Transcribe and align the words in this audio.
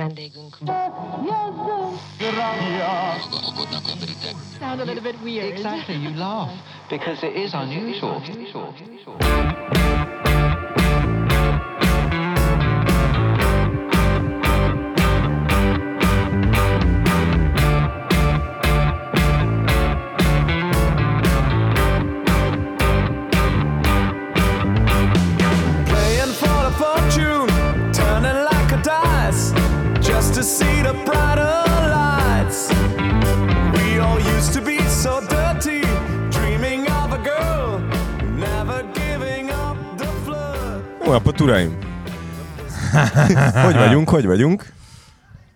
Vendégünk. 0.00 0.56
Sound 4.58 4.80
a 4.80 4.84
little 4.84 5.02
bit 5.02 5.16
weird. 5.22 5.52
Exactly, 5.52 5.96
you 5.96 6.10
laugh. 6.16 6.50
Because 6.88 7.26
it 7.26 7.36
is 7.36 7.54
unusual. 7.54 8.20
Playing 8.20 10.29
napot, 41.12 41.40
uraim! 41.40 41.78
hogy 43.64 43.74
vagyunk, 43.74 44.08
hogy 44.08 44.26
vagyunk? 44.26 44.72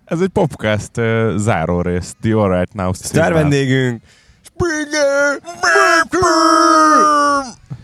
Ez 0.04 0.20
egy 0.20 0.28
podcast 0.28 0.96
uh, 0.96 1.36
záró 1.36 1.80
rész, 1.80 2.16
The 2.20 2.34
All 2.34 2.50
Right 2.50 2.74
Now 2.74 2.92
Sztár 2.92 3.32
vendégünk! 3.32 4.02
Springer! 4.42 5.40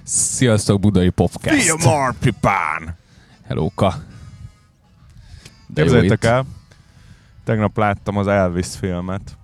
Sziasztok, 0.03 0.80
Budai 0.80 1.11
Popcast! 1.11 1.62
Fia 1.62 1.77
Marpipán! 1.84 2.97
Jó 3.48 3.73
Képzeljétek 5.75 6.25
el, 6.25 6.45
tegnap 7.45 7.77
láttam 7.77 8.17
az 8.17 8.27
Elvis 8.27 8.69
filmet. 8.78 9.39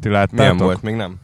Ti 0.00 0.08
láttátok? 0.08 0.38
Milyen 0.38 0.56
volt? 0.56 0.82
Még 0.82 0.94
nem. 0.94 1.18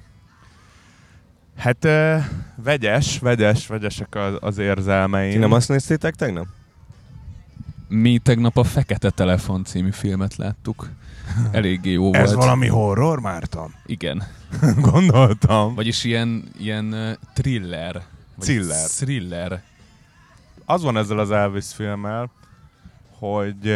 Hát 1.56 1.84
uh, 1.84 2.24
vegyes, 2.56 3.18
vegyes, 3.18 3.66
vegyesek 3.66 4.14
az, 4.14 4.34
az 4.40 4.58
érzelmeim. 4.58 5.30
Ti 5.32 5.38
nem 5.38 5.52
azt 5.52 5.68
néztétek 5.68 6.14
tegnap? 6.14 6.46
Mi 7.88 8.18
tegnap 8.18 8.56
a 8.56 8.64
Fekete 8.64 9.10
Telefon 9.10 9.64
című 9.64 9.90
filmet 9.90 10.36
láttuk. 10.36 10.90
Eléggé 11.52 11.90
jó 11.90 12.14
Ez 12.14 12.32
volt. 12.32 12.44
valami 12.44 12.66
horror, 12.66 13.20
Márton? 13.20 13.74
Igen. 13.86 14.22
Gondoltam. 14.90 15.74
Vagyis 15.74 16.04
ilyen, 16.04 16.44
ilyen 16.58 17.18
thriller. 17.34 18.02
Thriller. 18.38 18.86
Thriller. 18.88 19.62
Az 20.64 20.82
van 20.82 20.96
ezzel 20.96 21.18
az 21.18 21.30
Elvis 21.30 21.72
filmmel, 21.74 22.30
hogy 23.18 23.74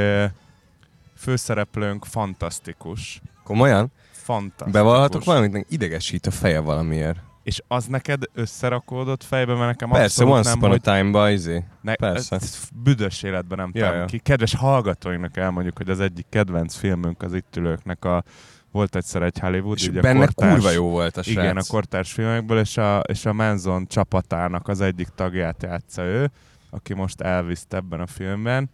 főszereplőnk 1.16 2.04
fantasztikus. 2.04 3.20
Komolyan? 3.44 3.92
Fantasztikus. 4.10 4.72
Bevallhatok 4.72 5.24
valamit? 5.24 5.66
Idegesít 5.68 6.26
a 6.26 6.30
feje 6.30 6.60
valamiért. 6.60 7.18
És 7.46 7.62
az 7.68 7.86
neked 7.86 8.22
összerakódott 8.32 9.24
fejbe, 9.24 9.54
mert 9.54 9.66
nekem 9.66 9.88
Persze, 9.88 10.04
abszolút 10.04 10.32
Once 10.32 10.48
nem, 10.48 10.58
Upon 10.58 10.68
a 10.68 10.72
hogy 10.72 10.80
Time-ba 10.80 11.30
izé. 11.30 11.64
ne, 11.80 11.94
persze. 11.94 12.38
büdös 12.74 13.22
életben 13.22 13.58
nem 13.58 13.70
ja. 13.72 14.04
ki. 14.04 14.18
Kedves 14.18 14.54
hallgatóinknak 14.54 15.36
elmondjuk, 15.36 15.76
hogy 15.76 15.90
az 15.90 16.00
egyik 16.00 16.26
kedvenc 16.28 16.74
filmünk 16.74 17.22
az 17.22 17.34
itt 17.34 17.56
ülőknek 17.56 18.04
a 18.04 18.24
volt 18.70 18.96
egyszer 18.96 19.22
egy 19.22 19.38
Hollywood, 19.38 19.76
És 19.76 19.88
ugye 19.88 20.00
benne 20.00 20.24
kortárs, 20.24 20.52
kurva 20.52 20.70
jó 20.70 20.88
volt 20.88 21.16
a 21.16 21.22
srác. 21.22 21.44
Igen, 21.44 21.56
a 21.56 21.62
kortárs 21.68 22.12
filmekből, 22.12 22.58
és 22.58 22.76
a, 22.76 22.98
és 22.98 23.26
a 23.26 23.32
Manson 23.32 23.86
csapatának 23.86 24.68
az 24.68 24.80
egyik 24.80 25.08
tagját 25.08 25.62
játsza 25.62 26.02
ő, 26.02 26.30
aki 26.70 26.94
most 26.94 27.20
elviszt 27.20 27.74
ebben 27.74 28.00
a 28.00 28.06
filmben. 28.06 28.70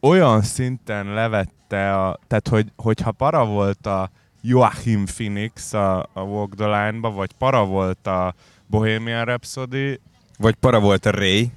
Olyan 0.00 0.42
szinten 0.42 1.06
levette 1.06 1.94
a... 1.94 2.18
Tehát, 2.26 2.48
hogy, 2.48 2.72
hogyha 2.76 3.12
para 3.12 3.44
volt 3.44 3.86
a 3.86 4.10
Joachim 4.46 5.04
Phoenix 5.06 5.72
a, 5.72 6.08
a 6.12 6.20
Walk 6.20 6.54
the 6.54 6.66
Line-ba, 6.66 7.10
vagy 7.10 7.32
para 7.38 7.64
volt 7.64 8.06
a 8.06 8.34
Bohemian 8.66 9.24
Rhapsody, 9.24 10.00
Vagy 10.38 10.54
para 10.54 10.80
volt 10.80 11.06
a 11.06 11.10
Ray. 11.10 11.50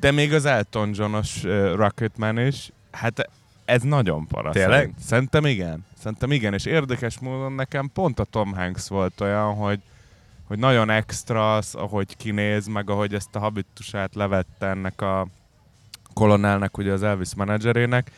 de 0.00 0.10
még 0.10 0.32
az 0.34 0.44
Elton 0.44 0.90
John-os 0.94 1.44
uh, 1.44 1.74
Rocketman 1.74 2.38
is, 2.38 2.70
hát 2.90 3.30
ez 3.64 3.82
nagyon 3.82 4.26
para. 4.26 4.50
Tényleg? 4.50 4.78
szerint. 4.78 4.98
Szerintem 4.98 5.46
igen. 5.46 5.84
Szerintem 5.98 6.32
igen, 6.32 6.54
és 6.54 6.64
érdekes 6.64 7.18
módon 7.18 7.52
nekem 7.52 7.90
pont 7.94 8.18
a 8.18 8.24
Tom 8.24 8.54
Hanks 8.54 8.88
volt 8.88 9.20
olyan, 9.20 9.54
hogy, 9.54 9.80
hogy 10.46 10.58
nagyon 10.58 10.90
extra 10.90 11.56
az, 11.56 11.74
ahogy 11.74 12.16
kinéz, 12.16 12.66
meg 12.66 12.90
ahogy 12.90 13.14
ezt 13.14 13.34
a 13.34 13.38
habitusát 13.38 14.14
levette 14.14 14.66
ennek 14.66 15.00
a 15.00 15.26
kolonelnek, 16.14 16.78
ugye 16.78 16.92
az 16.92 17.02
Elvis 17.02 17.34
menedzserének, 17.34 18.10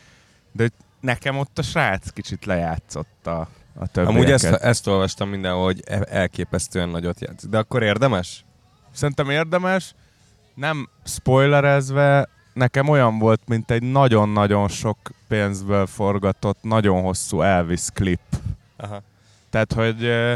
de 0.53 0.69
nekem 1.03 1.39
ott 1.39 1.59
a 1.59 1.63
srác 1.63 2.11
kicsit 2.11 2.45
lejátszott 2.45 3.27
a, 3.27 3.49
többieket. 3.75 4.07
Amúgy 4.07 4.31
ezt, 4.31 4.45
ezt 4.45 4.87
olvastam 4.87 5.29
mindenhol, 5.29 5.65
hogy 5.65 5.83
e- 5.87 6.07
elképesztően 6.09 6.89
nagyot 6.89 7.21
játszik. 7.21 7.51
De 7.51 7.59
akkor 7.59 7.83
érdemes? 7.83 8.45
Szerintem 8.93 9.31
érdemes, 9.31 9.95
nem 10.55 10.89
spoilerezve, 11.05 12.29
nekem 12.53 12.89
olyan 12.89 13.19
volt, 13.19 13.41
mint 13.47 13.71
egy 13.71 13.83
nagyon-nagyon 13.83 14.69
sok 14.69 14.99
pénzből 15.29 15.87
forgatott, 15.87 16.59
nagyon 16.63 17.03
hosszú 17.03 17.41
Elvis 17.41 17.87
klip. 17.95 18.21
Aha. 18.77 19.03
Tehát, 19.51 19.73
hogy 19.73 20.05
ö, 20.05 20.35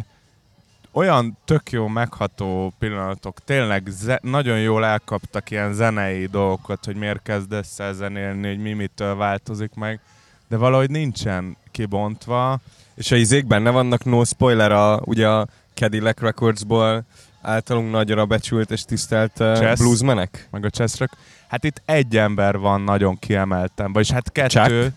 olyan 0.93 1.39
tök 1.45 1.71
jó, 1.71 1.87
megható 1.87 2.73
pillanatok, 2.79 3.45
tényleg 3.45 3.87
ze- 3.89 4.23
nagyon 4.23 4.61
jól 4.61 4.85
elkaptak 4.85 5.51
ilyen 5.51 5.73
zenei 5.73 6.27
dolgokat, 6.27 6.85
hogy 6.85 6.97
miért 6.97 7.23
kezdesz 7.23 7.79
el 7.79 7.93
zenélni, 7.93 8.49
hogy 8.49 8.59
mi 8.59 8.73
mitől 8.73 9.17
változik 9.17 9.75
meg, 9.75 10.01
de 10.49 10.57
valahogy 10.57 10.91
nincsen 10.91 11.57
kibontva. 11.71 12.59
És 12.95 13.11
a 13.11 13.17
izék 13.17 13.47
benne 13.47 13.71
vannak, 13.71 14.05
no 14.05 14.25
spoiler, 14.25 14.73
a, 14.73 15.01
ugye 15.05 15.29
a 15.29 15.47
Cadillac 15.75 16.21
Recordsból 16.21 17.05
általunk 17.43 17.91
nagyra 17.91 18.27
becsült 18.27 18.71
és 18.71 18.83
tisztelt 18.85 19.41
uh, 19.41 19.55
Chess. 19.55 19.79
bluesmenek. 19.79 20.49
meg 20.51 20.65
a 20.65 20.71
Chessrock. 20.71 21.17
Hát 21.49 21.65
itt 21.65 21.83
egy 21.85 22.17
ember 22.17 22.59
van 22.59 22.81
nagyon 22.81 23.19
kiemelten, 23.19 23.93
vagyis 23.93 24.11
hát 24.11 24.33
kettő. 24.33 24.83
Chuck? 24.83 24.95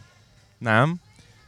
Nem. 0.58 1.00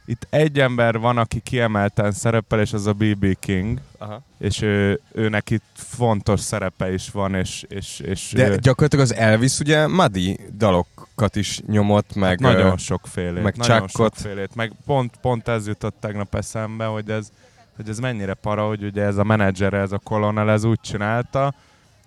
Itt 0.04 0.26
egy 0.30 0.60
ember 0.60 0.98
van, 0.98 1.18
aki 1.18 1.40
kiemelten 1.40 2.12
szerepel, 2.12 2.60
és 2.60 2.72
az 2.72 2.86
a 2.86 2.92
B.B. 2.92 3.38
King, 3.38 3.80
Aha. 3.98 4.22
és 4.38 4.62
ő, 4.62 5.00
ő 5.12 5.28
neki 5.28 5.60
fontos 5.74 6.40
szerepe 6.40 6.92
is 6.92 7.10
van, 7.10 7.34
és, 7.34 7.64
és, 7.68 8.00
és 8.00 8.32
De 8.34 8.48
ő, 8.48 8.56
gyakorlatilag 8.56 9.04
az 9.04 9.14
Elvis 9.14 9.58
ugye 9.58 9.86
Muddy 9.86 10.38
dalokat 10.56 11.36
is 11.36 11.60
nyomott, 11.66 12.14
meg... 12.14 12.40
nagyon 12.40 12.72
ö, 12.72 12.76
sokfélét. 12.76 13.42
meg 13.42 13.56
nagyon 13.56 13.86
Chuckot. 13.86 14.14
sokfélét. 14.14 14.54
Meg 14.54 14.72
pont, 14.86 15.16
pont 15.20 15.48
ez 15.48 15.66
jutott 15.66 15.96
tegnap 16.00 16.34
eszembe, 16.34 16.84
hogy 16.84 17.10
ez, 17.10 17.28
hogy 17.76 17.88
ez 17.88 17.98
mennyire 17.98 18.34
para, 18.34 18.66
hogy 18.66 18.84
ugye 18.84 19.02
ez 19.02 19.16
a 19.16 19.24
menedzser, 19.24 19.72
ez 19.72 19.92
a 19.92 19.98
kolonel, 19.98 20.50
ez 20.50 20.64
úgy 20.64 20.80
csinálta, 20.80 21.54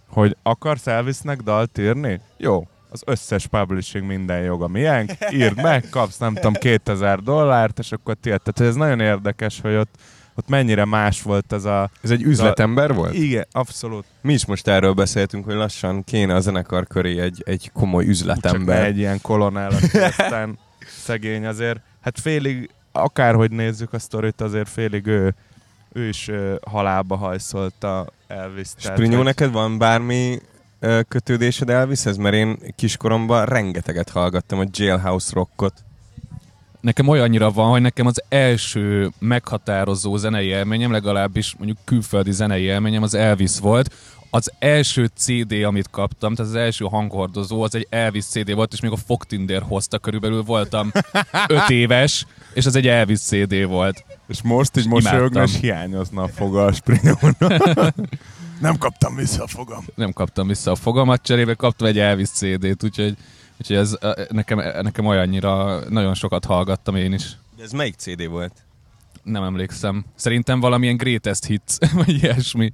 hogy 0.07 0.37
akarsz 0.43 0.87
Elvisnek 0.87 1.41
dalt 1.41 1.77
írni? 1.77 2.21
Jó, 2.37 2.67
az 2.89 3.01
összes 3.05 3.47
publishing 3.47 4.05
minden 4.05 4.41
joga 4.41 4.67
milyen, 4.67 5.09
írd 5.31 5.61
meg, 5.61 5.85
kapsz 5.89 6.17
nem 6.17 6.33
tudom 6.33 6.53
2000 6.53 7.19
dollárt, 7.19 7.79
és 7.79 7.91
akkor 7.91 8.15
tiéd. 8.21 8.41
Tehát 8.41 8.57
hogy 8.57 8.67
ez 8.67 8.75
nagyon 8.75 8.99
érdekes, 8.99 9.61
hogy 9.61 9.75
ott, 9.75 9.95
ott 10.35 10.47
mennyire 10.47 10.85
más 10.85 11.21
volt 11.21 11.53
ez 11.53 11.65
a... 11.65 11.89
Ez 12.01 12.11
egy 12.11 12.23
üzletember 12.23 12.93
volt? 12.93 13.13
Igen, 13.13 13.47
abszolút. 13.51 14.05
Mi 14.21 14.33
is 14.33 14.45
most 14.45 14.67
erről 14.67 14.93
beszéltünk, 14.93 15.45
hogy 15.45 15.55
lassan 15.55 16.03
kéne 16.03 16.35
a 16.35 16.39
zenekar 16.39 16.87
köré 16.87 17.19
egy, 17.19 17.43
egy 17.45 17.71
komoly 17.73 18.03
Csak 18.03 18.11
üzletember. 18.11 18.83
egy 18.85 18.97
ilyen 18.97 19.21
kolonel, 19.21 19.71
aki 19.71 19.97
aztán 20.17 20.59
szegény 20.87 21.45
azért. 21.45 21.79
Hát 22.01 22.19
félig, 22.19 22.69
akárhogy 22.91 23.51
nézzük 23.51 23.93
a 23.93 23.99
sztorit, 23.99 24.41
azért 24.41 24.69
félig 24.69 25.05
ő, 25.05 25.35
ő 25.93 26.07
is 26.07 26.27
ö, 26.27 26.55
halálba 26.67 27.15
hajszolta 27.15 28.07
Elvis. 28.27 28.67
Sprinyó, 28.77 29.21
neked 29.21 29.51
van 29.51 29.77
bármi 29.77 30.39
kötődésed 31.07 31.69
Elvishez? 31.69 32.17
Mert 32.17 32.35
én 32.35 32.57
kiskoromban 32.75 33.45
rengeteget 33.45 34.09
hallgattam 34.09 34.59
a 34.59 34.65
Jailhouse 34.71 35.31
rockot. 35.33 35.73
Nekem 36.81 37.07
olyannyira 37.07 37.51
van, 37.51 37.69
hogy 37.69 37.81
nekem 37.81 38.05
az 38.05 38.23
első 38.29 39.11
meghatározó 39.19 40.17
zenei 40.17 40.47
élményem, 40.47 40.91
legalábbis 40.91 41.55
mondjuk 41.57 41.77
külföldi 41.83 42.31
zenei 42.31 42.63
élményem 42.63 43.03
az 43.03 43.13
Elvis 43.13 43.59
volt. 43.59 43.93
Az 44.29 44.51
első 44.59 45.09
CD, 45.15 45.51
amit 45.51 45.89
kaptam, 45.89 46.35
tehát 46.35 46.51
az 46.51 46.57
első 46.57 46.85
hanghordozó, 46.85 47.61
az 47.61 47.75
egy 47.75 47.87
Elvis 47.89 48.25
CD 48.25 48.53
volt, 48.53 48.73
és 48.73 48.79
még 48.79 48.91
a 48.91 48.95
Fogtinder 48.95 49.61
hozta, 49.61 49.99
körülbelül 49.99 50.43
voltam 50.43 50.91
5 51.47 51.69
éves, 51.69 52.25
és 52.53 52.65
az 52.65 52.75
egy 52.75 52.87
Elvis 52.87 53.19
CD 53.19 53.65
volt. 53.65 54.05
És 54.27 54.41
most 54.41 54.77
így 54.77 54.87
mosolyogna, 54.87 55.43
és 55.43 55.59
hiányozna 55.59 56.23
a 56.23 56.27
foga 56.27 56.65
a. 56.65 56.73
Nem 58.59 58.77
kaptam 58.77 59.15
vissza 59.15 59.43
a 59.43 59.47
fogam. 59.47 59.85
Nem 59.95 60.11
kaptam 60.11 60.47
vissza 60.47 60.71
a 60.71 60.75
fogamat, 60.75 61.21
cserébe 61.21 61.53
kaptam 61.53 61.87
egy 61.87 61.99
Elvis 61.99 62.29
CD-t, 62.29 62.83
úgyhogy, 62.83 63.17
úgyhogy 63.59 63.75
ez 63.75 63.95
ö, 63.99 64.23
nekem, 64.29 64.57
nekem 64.81 65.05
olyannyira 65.05 65.79
nagyon 65.89 66.13
sokat 66.13 66.45
hallgattam 66.45 66.95
én 66.95 67.13
is. 67.13 67.37
De 67.57 67.63
ez 67.63 67.71
melyik 67.71 67.95
CD 67.95 68.27
volt? 68.27 68.53
Nem 69.23 69.43
emlékszem. 69.43 70.05
Szerintem 70.15 70.59
valamilyen 70.59 70.97
greatest 70.97 71.45
hits, 71.45 71.77
vagy 72.05 72.23
ilyesmi. 72.23 72.71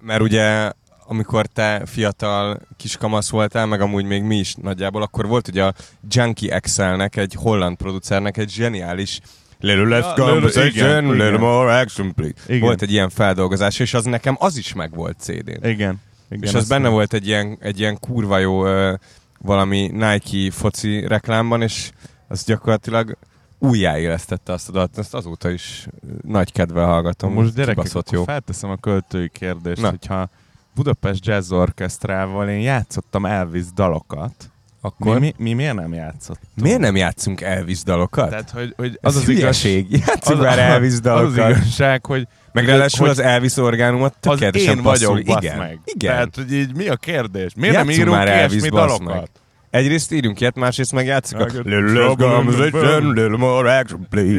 Mert 0.00 0.20
ugye 0.20 0.72
amikor 1.06 1.46
te 1.46 1.82
fiatal 1.86 2.60
kiskamasz 2.76 3.30
voltál, 3.30 3.66
meg 3.66 3.80
amúgy 3.80 4.04
még 4.04 4.22
mi 4.22 4.36
is 4.36 4.54
nagyjából, 4.54 5.02
akkor 5.02 5.26
volt 5.26 5.48
ugye 5.48 5.64
a 5.64 5.74
Junkie 6.08 6.60
XL-nek, 6.60 7.16
egy 7.16 7.34
holland 7.34 7.76
producernek 7.76 8.36
egy 8.36 8.50
zseniális 8.50 9.20
Little 9.60 9.84
less 9.84 10.14
conversation, 10.14 10.70
igen, 10.70 11.04
little 11.04 11.28
igen. 11.28 11.40
more 11.40 11.80
action, 11.80 12.14
please. 12.14 12.34
Igen. 12.46 12.60
Volt 12.60 12.82
egy 12.82 12.92
ilyen 12.92 13.08
feldolgozás, 13.08 13.78
és 13.78 13.94
az 13.94 14.04
nekem 14.04 14.36
az 14.38 14.56
is 14.56 14.72
meg 14.72 14.94
volt 14.94 15.16
CD-n. 15.18 15.66
Igen. 15.68 16.00
Igen 16.28 16.48
és 16.48 16.54
az 16.54 16.68
benne 16.68 16.88
volt 16.88 17.12
egy 17.12 17.26
ilyen, 17.26 17.56
egy 17.60 17.78
ilyen 17.78 17.98
kurva 18.00 18.38
jó 18.38 18.66
ö, 18.66 18.94
valami 19.38 19.86
Nike 19.86 20.50
foci 20.50 21.06
reklámban, 21.06 21.62
és 21.62 21.90
az 22.28 22.44
gyakorlatilag 22.44 23.16
újjáélesztette 23.58 24.52
azt 24.52 24.68
a 24.68 24.72
dalt. 24.72 24.98
Ezt 24.98 25.14
azóta 25.14 25.50
is 25.50 25.86
nagy 26.22 26.52
kedvel 26.52 26.86
hallgatom. 26.86 27.32
Most 27.32 27.54
gyerekek, 27.54 27.90
jó. 28.10 28.24
felteszem 28.24 28.70
a 28.70 28.76
költői 28.76 29.28
kérdést, 29.28 29.80
Na. 29.80 29.88
hogyha 29.88 30.28
Budapest 30.74 31.26
Jazz 31.26 31.52
Orchestrával 31.52 32.48
én 32.48 32.60
játszottam 32.60 33.26
Elvis 33.26 33.64
dalokat, 33.74 34.50
Akkor 34.86 35.18
mi, 35.18 35.34
mi, 35.38 35.44
mi 35.44 35.52
miért 35.52 35.74
nem 35.74 35.92
játszottunk? 35.92 36.48
miért 36.62 36.78
nem 36.78 36.96
játszunk 36.96 37.40
Elvis 37.40 37.82
dalokat? 37.82 38.28
Tehát, 38.28 38.50
hogy, 38.50 38.72
hogy 38.76 38.98
az 39.02 39.14
az 39.14 39.16
az 39.16 39.22
az 39.22 39.28
igaz, 39.28 39.40
hülyeség. 39.40 39.86
Játszunk 39.90 40.38
az, 40.38 40.44
már 40.44 40.58
Elvis 40.58 40.92
az 40.92 41.00
dalokat. 41.00 41.50
igazság, 41.50 42.06
hogy 42.06 42.26
Meg 42.52 42.64
ráadásul 42.66 43.08
az 43.08 43.18
Elvis 43.18 43.56
orgánumot 43.56 44.14
az 44.14 44.18
tökéletesen 44.20 44.76
én 44.76 44.82
passzol. 44.82 45.12
vagyok, 45.12 45.42
Igen. 45.42 45.58
meg. 45.58 45.80
Igen. 45.84 46.12
Tehát, 46.12 46.34
hogy 46.34 46.52
így 46.52 46.76
mi 46.76 46.88
a 46.88 46.96
kérdés? 46.96 47.52
Miért 47.56 47.74
Játsszunk 47.74 47.96
nem 47.96 48.00
írunk 48.00 48.16
már 48.16 48.28
Elvis, 48.28 48.62
dalokat? 48.62 49.04
meg. 49.04 49.28
Egyrészt 49.70 50.12
írjunk 50.12 50.40
ilyet, 50.40 50.56
másrészt 50.56 50.92
meg 50.92 51.06
játszunk 51.06 51.42
a. 51.42 51.46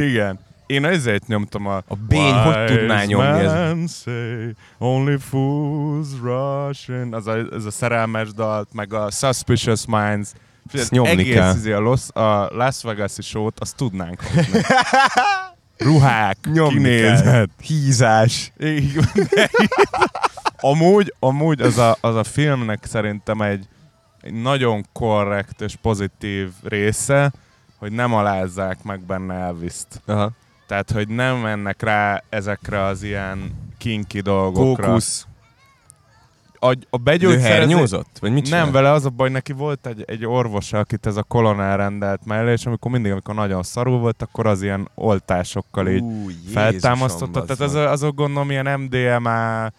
Igen. 0.10 0.40
Én 0.68 0.86
ezért 0.86 1.28
nyomtam 1.28 1.66
a... 1.66 1.76
A 1.88 1.96
Bény 2.08 2.34
hogy 2.34 2.66
tudná 2.66 3.04
nyomni 3.04 3.40
ez? 3.40 4.04
only 4.78 5.18
fools 5.20 6.08
rush 6.22 6.90
in. 6.90 7.14
Az 7.14 7.28
a, 7.28 7.36
ez 7.52 7.66
a 7.66 7.72
szerelmes 7.72 8.34
dalt, 8.34 8.74
meg 8.74 8.94
a 8.94 9.12
Suspicious 9.12 9.86
Minds. 9.86 10.30
Ezt 10.74 10.92
nyomni 10.92 11.10
egész 11.10 11.34
kell. 11.36 11.56
izé 11.56 11.72
a, 11.72 11.80
Los, 11.80 12.10
a 12.14 12.50
Las 12.56 12.84
Vegas-i 12.84 13.22
show-t, 13.22 13.60
azt 13.60 13.76
tudnánk. 13.76 14.24
Ruhák, 15.78 16.38
Nyomni 16.54 16.74
kinézet. 16.74 17.24
kell. 17.24 17.46
Hízás. 17.62 18.52
Így- 18.64 19.00
amúgy, 20.60 21.14
amúgy 21.20 21.62
az 21.62 21.78
a, 21.78 21.98
az 22.02 22.16
a 22.16 22.24
filmnek 22.24 22.86
szerintem 22.86 23.42
egy, 23.42 23.66
egy 24.22 24.34
nagyon 24.42 24.86
korrekt 24.94 25.62
és 25.62 25.76
pozitív 25.82 26.50
része, 26.64 27.32
hogy 27.78 27.92
nem 27.92 28.14
alázzák 28.14 28.84
meg 28.84 29.00
benne 29.00 29.34
Elvis-t. 29.34 30.02
Aha. 30.06 30.32
Tehát, 30.68 30.92
hogy 30.92 31.08
nem 31.08 31.38
mennek 31.38 31.82
rá 31.82 32.24
ezekre 32.30 32.84
az 32.84 33.04
ilyen 33.04 33.56
kinki 33.78 34.20
dolgokra. 34.20 34.86
Kókusz. 34.86 35.28
A, 36.60 36.76
a 36.90 37.10
hernyózott? 37.40 38.18
Vagy 38.20 38.32
mit 38.32 38.50
Nem, 38.50 38.72
vele 38.72 38.92
az 38.92 39.06
a 39.06 39.10
baj, 39.10 39.30
neki 39.30 39.52
volt 39.54 39.88
egy, 39.88 40.04
egy 40.08 40.26
orvosa, 40.26 40.80
akit 40.80 41.06
ez 41.06 41.16
a 41.16 41.24
kolonel 41.24 41.78
rendelt 41.78 42.26
mellé, 42.26 42.52
és 42.52 42.66
amikor 42.66 42.92
mindig, 42.92 43.12
amikor 43.12 43.36
nagyon 43.36 43.64
szarul 43.64 44.00
volt, 44.00 44.22
akkor 44.22 44.48
az 44.48 44.62
ilyen 44.62 44.90
oltásokkal 44.96 45.88
így 45.88 46.02
Ú, 46.02 46.30
feltámasztotta. 46.54 47.44
Tehát 47.44 47.62
az, 47.62 47.74
meg. 47.74 47.86
azok 47.88 48.16
gondolom 48.16 48.50
ilyen 48.52 48.80
MDMA, 48.80 49.72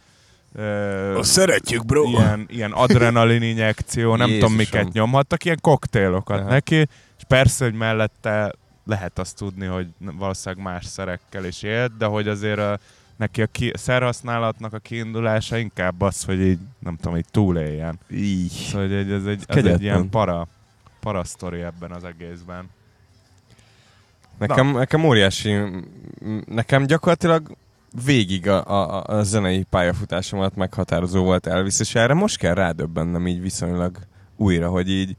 ö, 0.54 1.16
Azt 1.16 1.30
szeretjük, 1.30 1.84
bro. 1.84 2.02
ilyen, 2.08 2.46
ilyen 2.48 2.72
adrenalin 2.72 3.42
injekció, 3.42 4.08
nem 4.16 4.30
tudom 4.30 4.32
Jézusom. 4.32 4.54
miket 4.56 4.92
nyomhattak, 4.92 5.44
ilyen 5.44 5.58
koktélokat 5.60 6.40
Aha. 6.40 6.48
neki, 6.48 6.76
és 7.16 7.24
persze, 7.28 7.64
hogy 7.64 7.74
mellette 7.74 8.52
lehet 8.88 9.18
azt 9.18 9.36
tudni, 9.36 9.66
hogy 9.66 9.86
valószínűleg 9.98 10.64
más 10.64 10.84
szerekkel 10.84 11.44
is 11.44 11.62
élt, 11.62 11.96
de 11.96 12.06
hogy 12.06 12.28
azért 12.28 12.58
a, 12.58 12.78
neki 13.16 13.42
a 13.42 13.46
ki, 13.46 13.72
szerhasználatnak 13.74 14.72
a 14.72 14.78
kiindulása 14.78 15.56
inkább 15.56 16.00
az, 16.00 16.24
hogy 16.24 16.40
így, 16.40 16.58
nem 16.78 16.96
tudom, 16.96 17.16
így 17.16 17.26
túléljen. 17.30 17.98
Így. 18.10 18.50
Szóval 18.50 18.86
hogy 18.86 18.96
egy, 18.96 19.10
ez 19.10 19.24
egy, 19.24 19.38
ez 19.38 19.44
Kegyetlen. 19.46 19.74
egy 19.74 19.82
ilyen 19.82 20.08
para, 20.08 20.46
para 21.00 21.24
sztori 21.24 21.60
ebben 21.60 21.92
az 21.92 22.04
egészben. 22.04 22.70
Nekem, 24.38 24.72
nekem 24.72 25.04
óriási, 25.04 25.56
nekem 26.46 26.86
gyakorlatilag 26.86 27.56
végig 28.04 28.48
a, 28.48 28.64
a, 28.66 29.04
a 29.04 29.22
zenei 29.22 29.62
pályafutásomat 29.70 30.56
meghatározó 30.56 31.24
volt 31.24 31.46
Elvis, 31.46 31.80
és 31.80 31.94
erre 31.94 32.14
most 32.14 32.38
kell 32.38 32.54
rádöbbennem 32.54 33.26
így 33.26 33.40
viszonylag 33.40 33.98
újra, 34.36 34.68
hogy 34.68 34.90
így 34.90 35.16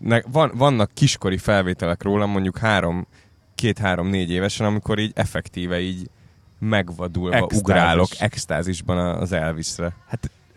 ne, 0.00 0.20
van, 0.32 0.50
vannak 0.54 0.90
kiskori 0.94 1.38
felvételek 1.38 2.02
rólam, 2.02 2.30
mondjuk 2.30 2.58
három, 2.58 3.06
két-három-négy 3.54 4.30
évesen, 4.30 4.66
amikor 4.66 4.98
így 4.98 5.12
effektíve 5.14 5.80
így 5.80 6.10
megvadulva 6.58 7.36
Extázis. 7.36 7.58
ugrálok 7.58 8.08
extázisban 8.18 8.98
az 8.98 9.32
Elvisre. 9.32 9.96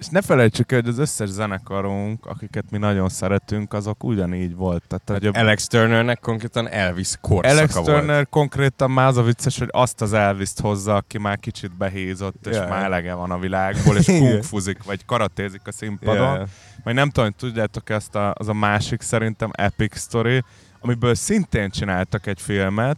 És 0.04 0.10
ne 0.10 0.22
felejtsük 0.22 0.72
el, 0.72 0.80
hogy 0.80 0.90
az 0.90 0.98
összes 0.98 1.30
zenekarunk, 1.30 2.26
akiket 2.26 2.66
mi 2.72 2.78
nagyon 2.78 3.10
szeretünk, 3.10 3.74
azok 3.74 4.04
ugyanígy 4.04 4.56
voltak. 4.56 5.02
Tehát, 5.04 5.24
hogy 5.24 5.36
a 5.36 5.40
Alex 5.40 5.68
Turnernek 5.68 6.20
konkrétan 6.20 6.70
Elvis 6.70 7.16
korszaka 7.22 7.58
Alex 7.58 7.74
volt. 7.74 7.86
Turner 7.86 8.30
konkrétan 8.30 8.92
már 8.92 9.08
az 9.08 9.18
a 9.18 9.22
vicces, 9.24 9.60
hogy 9.60 9.68
azt 9.72 10.02
az 10.02 10.14
Elvis-t 10.14 10.60
hozza, 10.60 10.96
aki 10.96 11.18
már 11.18 11.40
kicsit 11.40 11.78
behízott, 11.78 12.48
és 12.48 12.56
ja. 12.56 12.68
már 12.68 12.84
elege 12.84 13.14
van 13.14 13.32
a 13.32 13.40
világból, 13.40 13.98
és 13.98 14.06
kungfuzik, 14.20 14.84
vagy 14.84 15.06
karatézik 15.06 15.62
a 15.64 15.72
színpadon. 15.72 16.34
Yeah. 16.34 16.48
Majd 16.84 16.96
nem 16.96 17.10
tudom, 17.10 17.30
hogy 17.30 17.50
tudjátok 17.50 17.90
ezt 17.90 18.16
a, 18.16 18.34
az 18.38 18.48
a 18.48 18.54
másik 18.54 19.02
szerintem 19.02 19.50
epic 19.54 20.00
story, 20.00 20.44
amiből 20.80 21.16
szintén 21.16 21.70
csináltak 21.70 22.28
egy 22.28 22.42
filmet, 22.42 22.98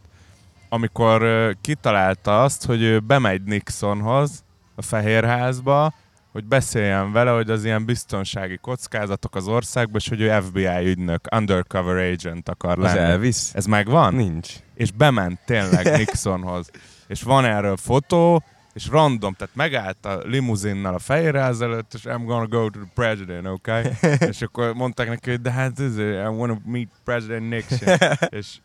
amikor 0.69 1.51
kitalálta 1.61 2.43
azt, 2.43 2.65
hogy 2.65 2.81
ő 2.81 2.99
bemegy 2.99 3.43
Nixonhoz, 3.43 4.43
a 4.75 4.81
Fehérházba, 4.81 5.93
hogy 6.35 6.45
beszéljen 6.45 7.11
vele, 7.11 7.31
hogy 7.31 7.49
az 7.49 7.63
ilyen 7.65 7.85
biztonsági 7.85 8.57
kockázatok 8.57 9.35
az 9.35 9.47
országban, 9.47 9.95
és 9.95 10.09
hogy 10.09 10.21
ő 10.21 10.39
FBI 10.41 10.85
ügynök, 10.85 11.27
undercover 11.35 12.11
agent 12.11 12.49
akar 12.49 12.79
Az 12.79 12.83
lenni. 12.83 12.99
Elvis? 12.99 13.37
Ez 13.53 13.65
megvan? 13.65 14.13
Nincs. 14.13 14.53
és 14.73 14.91
bement 14.91 15.39
tényleg 15.45 15.97
Nixonhoz. 15.97 16.69
És 17.07 17.21
van 17.21 17.45
erről 17.45 17.77
fotó, 17.77 18.43
és 18.73 18.87
random, 18.87 19.33
tehát 19.33 19.55
megállt 19.55 20.05
a 20.05 20.17
limuzinnal 20.23 20.93
a 20.93 20.99
fejéráz 20.99 21.61
előtt, 21.61 21.93
és 21.93 22.01
I'm 22.03 22.23
gonna 22.25 22.47
go 22.47 22.69
to 22.69 22.79
the 22.79 22.89
president, 22.93 23.47
okay? 23.47 23.83
és 24.31 24.41
akkor 24.41 24.73
mondták 24.73 25.07
neki, 25.07 25.29
hogy 25.29 25.41
de 25.41 25.51
hát 25.51 25.79
ez, 25.79 25.97
I 25.97 26.27
wanna 26.27 26.57
meet 26.65 26.89
President 27.03 27.49
Nixon. 27.49 27.97
és, 28.39 28.57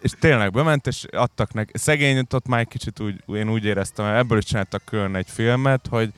és 0.00 0.12
tényleg 0.20 0.52
bement, 0.52 0.86
és 0.86 1.04
adtak 1.10 1.52
neki. 1.52 1.78
Szegény 1.78 2.26
ott 2.34 2.46
már 2.46 2.60
egy 2.60 2.68
kicsit 2.68 3.00
úgy, 3.00 3.36
én 3.36 3.50
úgy 3.50 3.64
éreztem, 3.64 4.06
ebből 4.06 4.38
is 4.38 4.44
csináltak 4.44 4.84
külön 4.84 5.14
egy 5.14 5.30
filmet, 5.30 5.86
hogy 5.90 6.12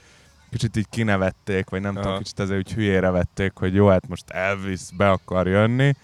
kicsit 0.50 0.76
így 0.76 0.88
kinevették, 0.90 1.70
vagy 1.70 1.80
nem 1.80 1.94
tudom, 1.94 2.10
Aha. 2.10 2.18
kicsit 2.18 2.40
ezért 2.40 2.58
úgy 2.58 2.72
hülyére 2.72 3.10
vették, 3.10 3.52
hogy 3.54 3.74
jó, 3.74 3.88
hát 3.88 4.08
most 4.08 4.30
Elvis 4.30 4.80
be 4.96 5.10
akar 5.10 5.46
jönni, 5.46 5.94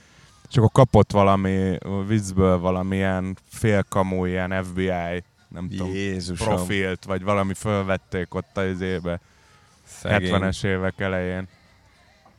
és 0.50 0.56
akkor 0.56 0.70
kapott 0.72 1.12
valami 1.12 1.78
viccből 2.06 2.58
valamilyen 2.58 3.36
félkamú, 3.48 4.24
ilyen 4.24 4.64
FBI, 4.64 5.24
nem 5.48 5.68
tudom, 5.68 5.92
Jézusom. 5.92 6.46
profilt, 6.46 7.04
vagy 7.04 7.22
valami 7.22 7.54
fölvették 7.54 8.34
ott 8.34 8.56
az 8.56 8.80
éve, 8.80 9.20
Szegény. 9.86 10.30
70-es 10.34 10.64
évek 10.64 11.00
elején. 11.00 11.48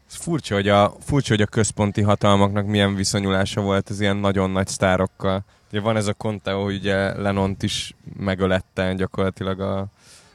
Ez 0.10 0.16
furcsa, 0.16 0.56
hogy 0.56 0.68
a, 0.68 0.96
furcsa, 1.00 1.34
hogy 1.34 1.42
a 1.42 1.46
központi 1.46 2.02
hatalmaknak 2.02 2.66
milyen 2.66 2.96
viszonyulása 2.96 3.62
volt 3.62 3.90
az 3.90 4.00
ilyen 4.00 4.18
nagyon 4.18 4.50
nagy 4.50 4.68
sztárokkal. 4.68 5.44
Ugye 5.72 5.80
van 5.80 5.96
ez 5.96 6.08
a 6.08 6.14
Conteo, 6.14 6.64
hogy 6.64 6.76
ugye 6.76 7.18
Lenont 7.18 7.64
is 7.64 7.96
megölette 8.18 8.94
gyakorlatilag 8.94 9.60
a, 9.60 9.88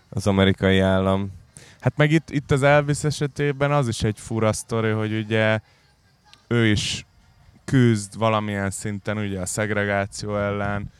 az 0.08 0.26
amerikai 0.26 0.78
állam. 0.78 1.40
Hát 1.82 1.96
meg 1.96 2.10
itt, 2.10 2.30
itt 2.30 2.50
az 2.50 2.62
Elvis 2.62 3.04
esetében 3.04 3.72
az 3.72 3.88
is 3.88 4.02
egy 4.02 4.18
fura 4.18 4.52
sztori, 4.52 4.90
hogy 4.90 5.18
ugye 5.18 5.58
ő 6.48 6.66
is 6.66 7.06
küzd 7.64 8.18
valamilyen 8.18 8.70
szinten 8.70 9.18
ugye 9.18 9.40
a 9.40 9.46
szegregáció 9.46 10.36
ellen, 10.36 10.90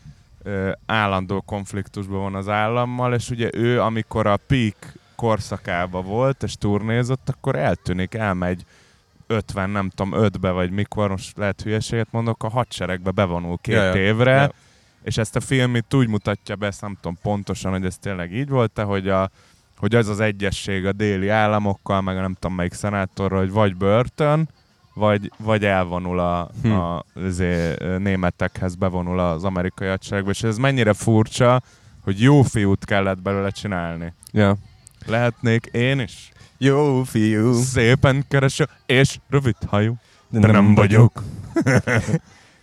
állandó 0.86 1.40
konfliktusban 1.40 2.20
van 2.20 2.34
az 2.34 2.48
állammal, 2.48 3.14
és 3.14 3.30
ugye 3.30 3.50
ő, 3.52 3.80
amikor 3.80 4.26
a 4.26 4.36
peak 4.36 4.92
korszakába 5.16 6.00
volt, 6.02 6.42
és 6.42 6.54
turnézott, 6.56 7.28
akkor 7.28 7.56
eltűnik, 7.56 8.14
elmegy 8.14 8.64
50, 9.26 9.70
nem 9.70 9.88
tudom, 9.88 10.12
5-be, 10.16 10.50
vagy 10.50 10.70
mikor, 10.70 11.10
most 11.10 11.36
lehet 11.36 11.62
hülyeséget 11.62 12.08
mondok, 12.10 12.42
a 12.42 12.48
hadseregbe 12.48 13.10
bevonul 13.10 13.58
két 13.60 13.74
Ja, 13.74 13.94
évre, 13.94 14.32
Ja. 14.32 14.52
és 15.02 15.16
ezt 15.18 15.36
a 15.36 15.40
film 15.40 15.76
itt 15.76 15.94
úgy 15.94 16.08
mutatja 16.08 16.56
be, 16.56 16.66
ezt 16.66 16.80
nem 16.80 16.94
tudom 17.00 17.18
pontosan, 17.22 17.72
hogy 17.72 17.84
ez 17.84 17.98
tényleg 17.98 18.32
így 18.32 18.48
volt 18.48 18.78
-e, 18.78 18.82
hogy, 18.82 19.08
a, 19.08 19.30
hogy 19.82 19.94
az 19.94 20.08
az 20.08 20.20
egyesség 20.20 20.86
a 20.86 20.92
déli 20.92 21.28
államokkal, 21.28 22.00
meg 22.00 22.16
nem 22.16 22.34
tudom 22.34 22.56
melyik 22.56 22.72
szenátorral, 22.72 23.38
hogy 23.38 23.50
vagy 23.50 23.76
börtön, 23.76 24.48
vagy, 24.94 25.30
vagy 25.38 25.64
elvonul 25.64 26.18
a, 26.18 26.50
Hm. 26.62 26.70
a 26.70 27.04
azért, 27.14 27.98
németekhez, 27.98 28.74
bevonul 28.74 29.18
az 29.18 29.44
amerikai 29.44 29.88
hadseregbe, 29.88 30.30
és 30.30 30.42
ez 30.42 30.56
mennyire 30.56 30.92
furcsa, 30.92 31.62
hogy 32.04 32.20
jó 32.20 32.42
fiút 32.42 32.84
kellett 32.84 33.22
belőle 33.22 33.50
csinálni. 33.50 34.14
Ja. 34.32 34.56
Lehetnék 35.06 35.66
én 35.72 36.00
is? 36.00 36.32
Jó 36.58 37.02
fiú. 37.02 37.52
Szépen 37.52 38.24
kereső, 38.28 38.68
és 38.86 39.18
rövid 39.30 39.56
hajú. 39.66 39.94
De 40.28 40.46
nem 40.46 40.74
vagyok. 40.74 41.22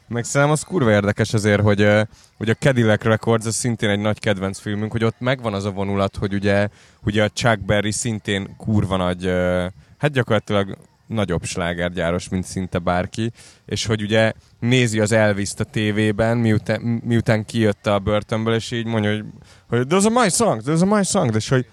Meg 0.10 0.24
szerintem 0.24 0.52
az 0.52 0.64
kurva 0.64 0.92
érdekes 0.92 1.34
azért, 1.34 1.62
hogy, 1.62 1.88
hogy 2.38 2.50
a 2.50 2.54
Cadillac 2.54 3.04
Records 3.04 3.46
az 3.46 3.56
szintén 3.56 3.90
egy 3.90 4.00
nagy 4.00 4.20
kedvenc 4.20 4.60
filmünk, 4.60 4.92
hogy 4.92 5.04
ott 5.04 5.20
megvan 5.20 5.54
az 5.54 5.66
a 5.66 5.72
vonulat, 5.72 6.16
hogy 6.16 6.34
ugye, 6.34 6.68
ugye 7.04 7.24
a 7.24 7.30
Chuck 7.30 7.60
Berry 7.60 7.92
szintén 7.92 8.56
kurva 8.58 8.98
nagy, 8.98 9.26
hát 9.98 10.12
gyakorlatilag 10.12 10.78
nagyobb 11.08 11.44
slágergyáros, 11.44 12.30
mint 12.30 12.46
szinte 12.46 12.78
bárki, 12.78 13.32
és 13.66 13.86
hogy 13.86 14.02
ugye 14.02 14.34
nézi 14.60 15.00
az 15.00 15.12
Elvis-t 15.12 15.60
a 15.60 15.64
tévében, 15.64 16.38
miután, 16.38 16.82
miután 16.82 17.46
kijött 17.46 17.88
a 17.88 18.00
börtönből, 18.00 18.54
és 18.54 18.72
így 18.72 18.86
mondja, 18.86 19.12
hogy, 19.12 19.26
hogy 19.68 19.88
those 19.88 20.08
are 20.08 20.22
my 20.24 20.30
songs, 20.30 20.64
those 20.64 20.86
are 20.86 20.96
my 20.96 21.04
songs, 21.04 21.36
és 21.36 21.50
hogy 21.50 21.66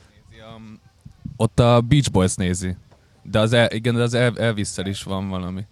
Ott 1.36 1.60
a 1.60 1.80
Beach 1.80 2.10
Boys 2.10 2.34
nézi. 2.34 2.76
De 3.22 3.38
az, 3.38 3.52
el, 3.52 3.70
igen, 3.70 3.94
de 3.94 4.02
az 4.02 4.14
El, 4.14 4.38
elvis 4.38 4.68
is 4.84 5.02
van 5.02 5.28
valami. 5.28 5.66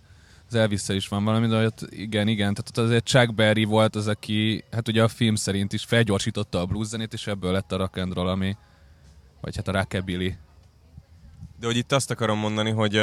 Az 0.48 0.54
elvis 0.54 0.88
is 0.88 1.08
van 1.08 1.24
valami, 1.24 1.46
de 1.46 1.66
ott 1.66 1.86
igen, 1.90 2.28
igen. 2.28 2.54
Tehát 2.54 2.90
azért 2.90 3.04
Chuck 3.04 3.34
Berry 3.34 3.64
volt 3.64 3.96
az, 3.96 4.08
aki, 4.08 4.64
hát 4.70 4.88
ugye 4.88 5.02
a 5.02 5.08
film 5.08 5.34
szerint 5.34 5.72
is 5.72 5.84
felgyorsította 5.84 6.60
a 6.60 6.66
blues 6.66 6.86
zenét, 6.86 7.12
és 7.12 7.26
ebből 7.26 7.52
lett 7.52 7.72
a 7.72 7.76
rock 7.76 7.96
and 7.96 8.12
roll, 8.12 8.28
ami, 8.28 8.56
vagy 9.40 9.56
hát 9.56 9.68
a 9.68 9.72
rockabilly. 9.72 10.36
De 11.60 11.66
hogy 11.66 11.76
itt 11.76 11.92
azt 11.92 12.10
akarom 12.10 12.38
mondani, 12.38 12.70
hogy, 12.70 13.00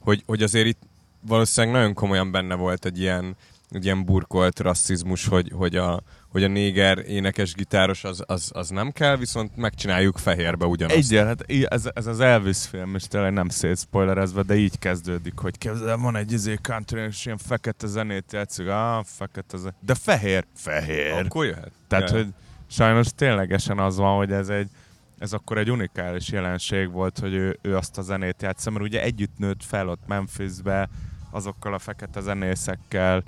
hogy, 0.00 0.22
hogy 0.26 0.42
azért 0.42 0.66
itt 0.66 0.80
valószínűleg 1.26 1.76
nagyon 1.76 1.94
komolyan 1.94 2.30
benne 2.30 2.54
volt 2.54 2.84
egy 2.84 2.98
ilyen, 2.98 3.36
egy 3.70 3.84
ilyen 3.84 4.04
burkolt 4.04 4.60
rasszizmus, 4.60 5.26
hogy, 5.26 5.52
hogy, 5.54 5.76
a, 5.76 6.02
hogy 6.32 6.44
a 6.44 6.48
néger 6.48 6.98
énekes 6.98 7.54
gitáros 7.54 8.04
az, 8.04 8.22
az, 8.26 8.50
az 8.54 8.68
nem 8.68 8.90
kell, 8.90 9.16
viszont 9.16 9.56
megcsináljuk 9.56 10.18
fehérbe 10.18 10.66
ugyanazt. 10.66 10.96
Egyen, 10.96 11.26
hát 11.26 11.44
ez, 11.68 11.90
ez 11.94 12.06
az 12.06 12.20
Elvis 12.20 12.66
film, 12.66 12.94
és 12.94 13.04
tényleg 13.04 13.32
nem 13.32 13.48
szétszpoilerezve, 13.48 14.42
de 14.42 14.54
így 14.54 14.78
kezdődik, 14.78 15.38
hogy 15.38 15.58
képzel, 15.58 15.96
van 15.96 16.16
egy 16.16 16.32
izé 16.32 16.58
country, 16.62 17.00
és 17.00 17.26
ilyen 17.26 17.38
fekete 17.38 17.86
zenét 17.86 18.32
játszik, 18.32 18.68
ah, 18.68 19.04
fekete 19.04 19.56
zenét. 19.56 19.74
De 19.80 19.94
fehér, 19.94 20.44
fehér. 20.54 21.24
Akkor 21.24 21.44
jöhet. 21.44 21.72
Tehát, 21.88 22.10
Ja. 22.10 22.16
hogy 22.16 22.28
sajnos 22.66 23.06
ténylegesen 23.14 23.78
az 23.78 23.96
van, 23.96 24.16
hogy 24.16 24.32
ez 24.32 24.48
egy 24.48 24.68
ez 25.18 25.32
akkor 25.32 25.58
egy 25.58 25.70
unikális 25.70 26.28
jelenség 26.28 26.90
volt, 26.90 27.18
hogy 27.18 27.34
ő, 27.34 27.58
ő 27.62 27.76
azt 27.76 27.98
a 27.98 28.02
zenét 28.02 28.42
játsza, 28.42 28.70
mert 28.70 28.84
ugye 28.84 29.02
együtt 29.02 29.38
nőtt 29.38 29.64
fel 29.64 29.88
ott 29.88 30.06
Memphisbe, 30.06 30.88
azokkal 31.30 31.74
a 31.74 31.78
fekete 31.78 32.20
zenészekkel, 32.20 33.22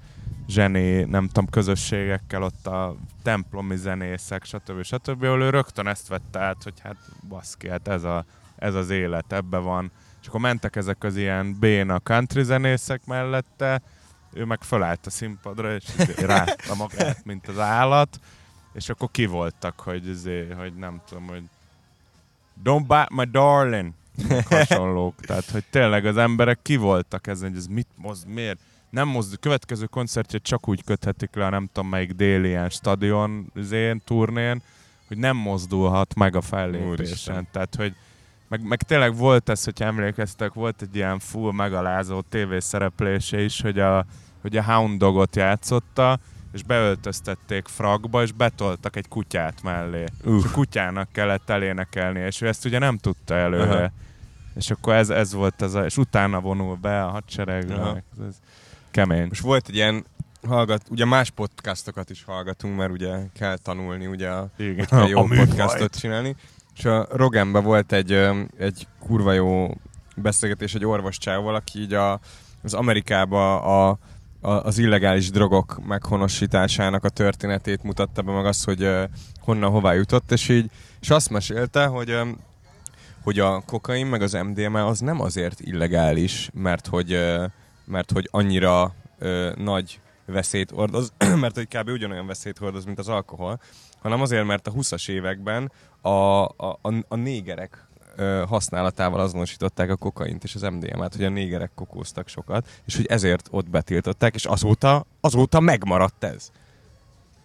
zseni, 0.48 1.02
nem 1.02 1.26
tudom, 1.26 1.46
közösségekkel, 1.46 2.42
ott 2.42 2.66
a 2.66 2.96
templomi 3.22 3.76
zenészek, 3.76 4.44
stb. 4.44 4.82
stb. 4.82 5.22
Ahol 5.22 5.42
ő 5.42 5.50
rögtön 5.50 5.86
ezt 5.86 6.08
vette 6.08 6.38
át, 6.40 6.62
hogy 6.62 6.80
hát 6.82 6.96
baszki, 7.28 7.68
hát 7.68 7.88
ez, 7.88 8.04
a, 8.04 8.24
ez 8.56 8.74
az 8.74 8.90
élet, 8.90 9.32
ebbe 9.32 9.58
van. 9.58 9.90
És 10.20 10.26
akkor 10.26 10.40
mentek 10.40 10.76
ezek 10.76 11.04
az 11.04 11.16
ilyen 11.16 11.56
béna 11.58 11.98
country 11.98 12.42
zenészek 12.42 13.06
mellette, 13.06 13.82
ő 14.32 14.44
meg 14.44 14.62
fölállt 14.62 15.06
a 15.06 15.10
színpadra, 15.10 15.74
és 15.74 15.84
így 16.00 16.24
rátta 16.34 16.74
magát, 16.74 17.24
mint 17.24 17.48
az 17.48 17.58
állat, 17.58 18.20
és 18.72 18.88
akkor 18.88 19.08
ki 19.10 19.26
voltak, 19.26 19.80
hogy, 19.80 20.08
izé, 20.08 20.46
hogy 20.56 20.74
nem 20.74 21.00
tudom, 21.08 21.26
hogy 21.26 21.42
Don't 22.64 22.84
bite 22.86 23.08
my 23.10 23.24
darling, 23.24 23.92
hasonlók. 24.50 25.20
Tehát, 25.20 25.50
hogy 25.50 25.64
tényleg 25.70 26.06
az 26.06 26.16
emberek 26.16 26.58
ki 26.62 26.76
voltak 26.76 27.26
ezen, 27.26 27.48
hogy 27.48 27.58
ez 27.58 27.66
mit 27.66 27.88
mozd, 27.96 28.26
miért? 28.26 28.58
Nem 28.94 29.08
mozd, 29.08 29.38
következő 29.38 29.86
koncertjét 29.86 30.42
csak 30.42 30.68
úgy 30.68 30.84
köthetik 30.84 31.34
le 31.34 31.46
a 31.46 31.50
nem 31.50 31.68
tudom 31.72 31.90
melyik 31.90 32.12
déli 32.12 32.48
ilyen 32.48 32.68
stadion 32.68 33.52
zén, 33.54 34.02
turnén, 34.04 34.62
hogy 35.08 35.18
nem 35.18 35.36
mozdulhat 35.36 36.14
meg 36.14 36.36
a 36.36 36.40
fellépésen. 36.40 37.46
Tehát, 37.52 37.74
hogy 37.74 37.94
meg, 38.48 38.62
meg 38.62 38.82
tényleg 38.82 39.16
volt 39.16 39.48
ez, 39.48 39.64
hogy 39.64 39.82
emlékeztek, 39.82 40.52
volt 40.52 40.82
egy 40.82 40.96
ilyen 40.96 41.18
full 41.18 41.52
megalázó 41.52 42.20
tévészereplése 42.20 43.42
is, 43.42 43.60
hogy 43.60 43.78
a, 43.78 44.06
hogy 44.40 44.56
a 44.56 44.64
Hound 44.64 44.98
Dogot 44.98 45.36
játszotta, 45.36 46.18
és 46.52 46.62
beöltöztették 46.62 47.66
fragba, 47.66 48.22
és 48.22 48.32
betoltak 48.32 48.96
egy 48.96 49.08
kutyát 49.08 49.62
mellé. 49.62 50.04
Uh. 50.24 50.36
És 50.36 50.44
a 50.44 50.50
kutyának 50.50 51.08
kellett 51.12 51.50
elénekelni, 51.50 52.20
és 52.20 52.40
ő 52.40 52.46
ezt 52.46 52.64
ugye 52.64 52.78
nem 52.78 52.98
tudta 52.98 53.34
előre. 53.34 53.76
Aha. 53.76 53.90
És 54.54 54.70
akkor 54.70 54.94
ez, 54.94 55.10
ez 55.10 55.32
volt 55.32 55.62
az 55.62 55.74
a, 55.74 55.84
és 55.84 55.96
utána 55.96 56.40
vonul 56.40 56.76
be 56.76 57.04
a 57.04 57.22
meg 57.36 57.70
Ez, 57.70 58.24
ez 58.26 58.36
kemény. 58.94 59.26
Most 59.28 59.40
volt 59.40 59.68
egy 59.68 59.74
ilyen 59.74 60.04
hallgat, 60.46 60.82
ugye 60.90 61.04
más 61.04 61.30
podcastokat 61.30 62.10
is 62.10 62.24
hallgatunk, 62.24 62.76
mert 62.76 62.90
ugye 62.90 63.16
kell 63.38 63.56
tanulni, 63.56 64.06
ugye 64.06 64.30
Igen, 64.56 64.74
hogy 64.76 64.86
kell 64.86 65.08
jó 65.14 65.18
a 65.18 65.28
podcastot 65.36 65.98
csinálni. 65.98 66.36
És 66.76 66.84
a 66.84 67.06
Roganben 67.10 67.64
volt 67.64 67.92
egy, 67.92 68.12
egy 68.58 68.86
kurva 69.00 69.32
jó 69.32 69.70
beszélgetés 70.16 70.74
egy 70.74 70.84
orvoscsával, 70.84 71.54
aki 71.54 71.80
így 71.80 71.94
a, 71.94 72.20
az 72.62 72.74
Amerikába 72.74 73.62
a, 73.62 73.98
a, 74.40 74.50
az 74.50 74.78
illegális 74.78 75.30
drogok 75.30 75.80
meghonosításának 75.86 77.04
a 77.04 77.08
történetét 77.08 77.82
mutatta 77.82 78.22
be, 78.22 78.32
meg 78.32 78.46
azt, 78.46 78.64
hogy 78.64 78.90
honnan 79.40 79.70
hová 79.70 79.92
jutott, 79.92 80.32
és 80.32 80.48
így 80.48 80.70
és 81.00 81.10
azt 81.10 81.30
mesélte, 81.30 81.86
hogy 81.86 82.18
hogy 83.22 83.38
a 83.38 83.62
kokain 83.66 84.06
meg 84.06 84.22
az 84.22 84.32
MDMA 84.32 84.86
az 84.86 84.98
nem 84.98 85.20
azért 85.20 85.60
illegális, 85.60 86.50
mert 86.52 86.86
hogy, 86.86 87.18
mert 87.84 88.10
hogy 88.10 88.28
annyira 88.30 88.94
ö, 89.18 89.52
nagy 89.56 90.00
veszélyt 90.26 90.70
hordoz, 90.70 91.12
mert 91.40 91.54
hogy 91.54 91.68
kb. 91.68 91.88
ugyanolyan 91.88 92.26
veszélyt 92.26 92.58
hordoz, 92.58 92.84
mint 92.84 92.98
az 92.98 93.08
alkohol, 93.08 93.60
hanem 94.02 94.20
azért, 94.20 94.46
mert 94.46 94.66
a 94.66 94.72
20-as 94.72 95.08
években 95.10 95.72
a, 96.00 96.08
a, 96.08 96.48
a, 96.82 96.92
a 97.08 97.16
négerek 97.16 97.86
ö, 98.16 98.44
használatával 98.48 99.20
azonosították 99.20 99.90
a 99.90 99.96
kokaint 99.96 100.44
és 100.44 100.54
az 100.54 100.62
MDMA-t, 100.62 101.14
hogy 101.14 101.24
a 101.24 101.28
négerek 101.28 101.70
kokóztak 101.74 102.28
sokat, 102.28 102.68
és 102.86 102.96
hogy 102.96 103.06
ezért 103.06 103.48
ott 103.50 103.70
betiltották, 103.70 104.34
és 104.34 104.44
azóta, 104.44 105.04
azóta 105.20 105.60
megmaradt 105.60 106.24
ez. 106.24 106.50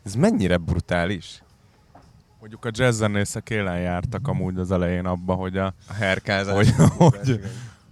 Ez 0.03 0.15
mennyire 0.15 0.57
brutális? 0.57 1.41
Mondjuk 2.39 2.65
a 2.65 2.69
jazzzenészek 2.73 3.49
élen 3.49 3.79
jártak 3.79 4.27
amúgy 4.27 4.57
az 4.57 4.71
elején 4.71 5.05
abba, 5.05 5.33
hogy, 5.33 5.57
a, 5.57 5.73
A 5.87 5.93
herkázás. 5.93 6.55
Hogy- 6.55 6.73
hogy- 6.97 7.41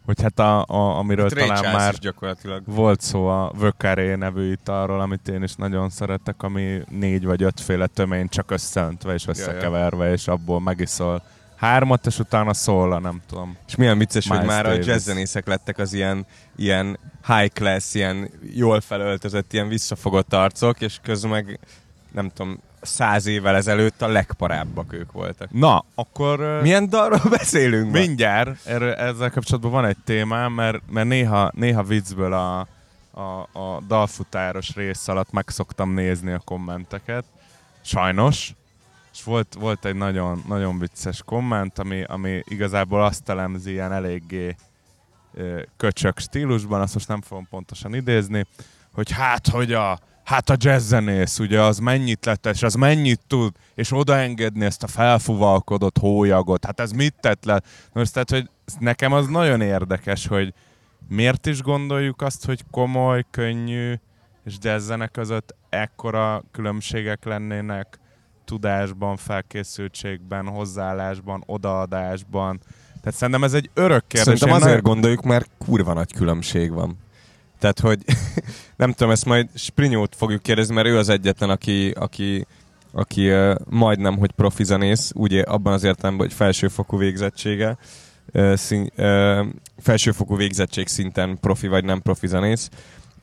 hogy 0.08 0.22
hát 0.22 0.40
a, 0.40 0.66
a, 0.68 0.98
amiről 0.98 1.30
Hát 1.36 1.48
talán 1.48 1.74
már 1.74 1.94
gyakorlatilag. 1.94 2.62
volt 2.66 3.02
szó 3.02 3.28
a 3.28 3.52
Vökaré 3.60 4.16
nevű 4.16 4.52
italról, 4.52 5.02
amit 5.02 5.28
én 5.28 5.44
is 5.44 5.56
nagyon 5.56 5.90
szeretek, 5.90 6.44
ami 6.44 6.82
négy 6.90 7.26
vagy 7.26 7.44
ötféle 7.44 7.88
tömény 7.88 8.30
csak 8.30 8.52
összeöntve 8.52 9.14
és 9.14 9.28
összekeverve, 9.28 10.12
és 10.12 10.28
abból 10.28 10.60
megiszol 10.60 11.24
hármat, 11.56 12.06
és 12.06 12.20
utána 12.20 12.54
szól, 12.54 13.00
nem 13.00 13.22
tudom. 13.28 13.58
És 13.68 13.76
milyen 13.76 13.98
vicces, 13.98 14.28
hogy 14.28 14.40
Miles 14.40 14.54
már 14.54 14.66
a 14.66 14.70
Davis. 14.70 14.86
jazzzenészek 14.86 15.48
lettek 15.48 15.78
az 15.78 15.94
ilyen, 15.94 16.26
ilyen 16.56 17.00
high 17.28 17.54
class, 17.54 17.94
ilyen 17.94 18.30
jól 18.54 18.82
felöltözött, 18.82 19.54
ilyen 19.54 19.68
visszafogott 19.68 20.34
arcok, 20.34 20.82
és 20.82 21.00
közben 21.04 21.32
meg 21.32 21.60
nem 22.12 22.30
tudom, 22.30 22.60
száz 22.88 23.25
évvel 23.25 23.56
ezelőtt 23.56 24.01
a 24.01 24.08
legparábbak 24.08 24.94
ők 24.94 25.12
voltak. 25.12 25.51
Na, 25.51 25.86
akkor... 25.96 26.60
Milyen 26.62 26.89
dalról 26.89 27.29
beszélünk? 27.38 27.91
ma? 27.91 28.00
Mindjárt, 28.00 28.65
erről, 28.65 28.94
ezzel 28.94 29.29
kapcsolatban 29.29 29.72
van 29.72 29.86
egy 29.86 29.98
témám, 30.03 30.53
mert, 30.53 30.82
mert 30.89 31.08
néha, 31.08 31.51
néha 31.53 31.84
viccből 31.84 32.34
a, 32.34 32.60
a, 33.12 33.50
a 33.51 33.82
dalfutáros 33.88 34.75
rész 34.75 35.08
alatt 35.08 35.32
meg 35.32 35.50
szoktam 35.50 35.94
nézni 35.94 36.32
a 36.32 36.41
kommenteket. 36.46 37.25
Sajnos. 37.82 38.53
És 39.13 39.24
volt, 39.24 39.56
volt 39.60 39.86
egy 39.86 39.96
nagyon, 39.96 40.44
nagyon 40.48 40.79
vicces 40.79 41.22
komment, 41.25 41.79
ami, 41.79 42.03
ami 42.03 42.41
igazából 42.44 43.03
azt 43.03 43.29
elemzi 43.29 43.72
ilyen 43.72 43.91
eléggé 43.91 44.56
köcsök 45.77 46.20
stílusban, 46.20 46.82
azt 46.82 46.94
most 46.94 47.08
nem 47.08 47.22
fogom 47.22 47.48
pontosan 47.50 47.94
idézni, 47.94 48.46
hogy 48.94 49.12
hát, 49.12 49.48
hogy 49.48 49.74
a, 49.74 50.00
hát 50.27 50.50
a 50.50 50.55
jazzzenész, 50.57 51.39
ugye 51.39 51.62
az 51.62 51.77
mennyit 51.79 52.25
lett, 52.25 52.46
és 52.46 52.63
az 52.63 52.74
mennyit 52.74 53.19
tud, 53.27 53.55
és 53.75 53.91
odaengedni 53.91 54.65
ezt 54.65 54.84
a 54.84 54.88
felfuvalkodott 54.88 55.98
hólyagot, 55.98 56.65
hát 56.65 56.79
ez 56.79 56.91
mit 56.91 57.15
tett 57.19 57.46
le? 57.46 57.62
Most 57.93 58.13
tehát, 58.13 58.29
hogy 58.29 58.50
nekem 58.79 59.13
az 59.13 59.27
nagyon 59.27 59.62
érdekes, 59.62 60.27
hogy 60.27 60.53
miért 61.07 61.46
is 61.46 61.62
gondoljuk 61.62 62.22
azt, 62.22 62.46
hogy 62.46 62.63
komoly, 62.72 63.24
könnyű 63.31 63.93
és 64.46 64.53
jazzzene 64.62 65.07
között 65.07 65.55
ekkora 65.69 66.43
különbségek 66.51 67.25
lennének 67.25 68.00
tudásban, 68.46 69.17
felkészültségben, 69.17 70.48
hozzáállásban, 70.48 71.43
odaadásban. 71.46 72.60
Tehát 73.01 73.17
szerintem 73.19 73.43
ez 73.43 73.53
egy 73.53 73.69
örök 73.74 74.07
kérdés. 74.07 74.39
Szerintem 74.39 74.51
azért 74.51 74.65
nagyon- 74.65 74.93
gondoljuk, 74.93 75.24
mert 75.24 75.50
kurva 75.57 75.93
nagy 75.93 76.13
különbség 76.13 76.72
van. 76.72 76.98
Tehát, 77.60 77.80
hogy 77.80 78.04
nem 78.76 78.92
tudom, 78.92 79.12
ezt 79.12 79.26
majd 79.26 79.50
Sprinyót 79.54 80.16
fogjuk 80.16 80.42
kérdezni, 80.42 80.74
mert 80.74 80.88
ő 80.88 80.98
az 80.98 81.10
egyetlen, 81.10 81.50
aki, 81.50 81.90
aki, 81.90 82.46
aki 82.92 83.32
uh, 83.32 83.56
majdnem, 83.70 84.18
hogy 84.18 84.32
profi 84.32 84.64
zenész, 84.64 85.12
ugye 85.16 85.42
abban 85.42 85.74
az 85.74 85.84
értelemben, 85.84 86.28
hogy 86.28 86.36
felsőfokú 86.36 86.98
végzettsége, 86.98 87.78
uh, 88.34 88.56
szín, 88.56 88.92
uh, 88.98 89.46
felsőfokú 89.80 90.36
végzettség 90.36 90.88
szinten 90.88 91.38
profi 91.42 91.68
vagy 91.68 91.84
nem 91.84 92.02
profi 92.02 92.28
zenész. 92.28 92.70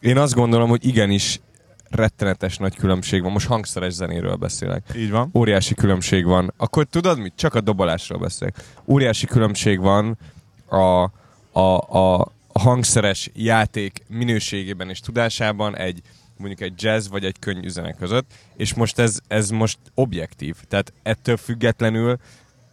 Én 0.00 0.18
azt 0.18 0.34
gondolom, 0.34 0.68
hogy 0.68 0.86
igenis 0.86 1.40
rettenetes 1.90 2.56
nagy 2.56 2.76
különbség 2.76 3.22
van. 3.22 3.32
Most 3.32 3.46
hangszeres 3.46 3.92
zenéről 3.92 4.34
beszélek 4.34 4.82
Így 4.96 5.10
van. 5.10 5.30
óriási 5.34 5.74
különbség 5.74 6.24
van. 6.24 6.52
Akkor 6.56 6.84
tudod 6.84 7.18
mit? 7.18 7.32
Csak 7.36 7.54
a 7.54 7.60
dobolásról 7.60 8.18
beszélek. 8.18 8.56
Óriási 8.86 9.26
különbség 9.26 9.80
van 9.80 10.18
a, 10.68 11.10
a, 11.52 11.78
a, 11.98 12.32
a 12.56 12.60
hangszeres 12.60 13.30
játék 13.34 14.02
minőségében 14.08 14.88
és 14.90 15.00
tudásában 15.00 15.76
egy, 15.76 16.00
mondjuk 16.36 16.60
egy 16.60 16.82
jazz 16.82 17.08
vagy 17.08 17.24
egy 17.24 17.38
könnyű 17.38 17.68
zene 17.68 17.92
között, 17.92 18.32
és 18.56 18.74
most 18.74 18.98
ez, 18.98 19.18
ez 19.28 19.50
most 19.50 19.78
objektív. 19.94 20.56
Tehát 20.68 20.92
ettől 21.02 21.36
függetlenül 21.36 22.18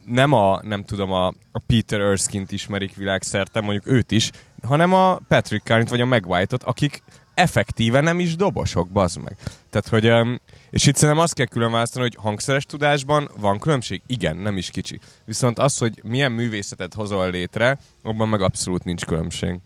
nem 0.06 0.34
a, 0.34 0.62
nem 0.64 0.84
tudom, 0.84 1.12
a, 1.12 1.28
a 1.52 1.60
Peter 1.68 2.00
Erskine-t 2.00 2.52
ismerik 2.52 2.96
világszerte, 2.96 3.62
mondjuk 3.62 3.88
őt 3.88 4.12
is, 4.12 4.32
hanem 4.64 4.94
a 4.94 5.20
Patrick 5.28 5.66
Carney-t 5.66 5.90
vagy 5.90 6.02
a 6.02 6.06
Meg 6.06 6.28
White-ot, 6.28 6.64
akik 6.64 7.04
effektíve 7.34 8.02
nem 8.02 8.20
is 8.20 8.36
dobosok, 8.36 8.90
bazd 8.90 9.22
meg. 9.24 9.38
Tehát, 9.70 9.88
hogy, 9.88 10.38
és 10.70 10.86
itt 10.86 10.96
szerintem 10.96 11.24
azt 11.24 11.34
kell 11.34 11.46
külön 11.46 11.72
választani, 11.72 12.04
hogy 12.04 12.18
hangszeres 12.22 12.66
tudásban 12.66 13.30
van 13.40 13.60
különbség? 13.60 14.02
Igen, 14.08 14.38
nem 14.38 14.58
is 14.58 14.70
kicsi. 14.70 15.00
Viszont 15.26 15.60
az, 15.60 15.78
hogy 15.78 16.02
milyen 16.04 16.32
művészetet 16.32 16.94
hozol 16.94 17.30
létre, 17.30 17.80
abban 18.04 18.30
meg 18.30 18.42
abszolút 18.42 18.84
nincs 18.84 19.06
különbség. 19.06 19.60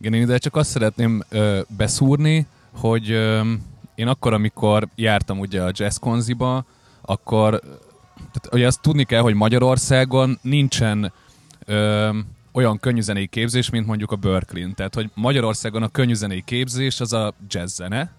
Igen, 0.00 0.14
én 0.14 0.22
ide 0.22 0.38
csak 0.38 0.56
azt 0.56 0.70
szeretném 0.70 1.22
ö, 1.28 1.60
beszúrni, 1.76 2.46
hogy 2.72 3.10
ö, 3.10 3.52
én 3.94 4.08
akkor, 4.08 4.32
amikor 4.32 4.88
jártam 4.94 5.38
ugye 5.38 5.62
a 5.62 5.70
Jazz 5.72 5.96
Konziba, 5.96 6.64
akkor 7.00 7.60
tehát, 8.16 8.48
ugye 8.54 8.66
azt 8.66 8.80
tudni 8.80 9.04
kell, 9.04 9.20
hogy 9.20 9.34
Magyarországon 9.34 10.38
nincsen 10.42 11.12
ö, 11.64 12.08
olyan 12.52 12.78
könnyűzenei 12.78 13.26
képzés, 13.26 13.70
mint 13.70 13.86
mondjuk 13.86 14.12
a 14.12 14.16
Berkeley-n. 14.16 14.74
Tehát, 14.74 14.94
hogy 14.94 15.10
Magyarországon 15.14 15.82
a 15.82 15.88
könnyűzenei 15.88 16.42
képzés 16.44 17.00
az 17.00 17.12
a 17.12 17.34
jazz 17.48 17.74
zene, 17.74 18.10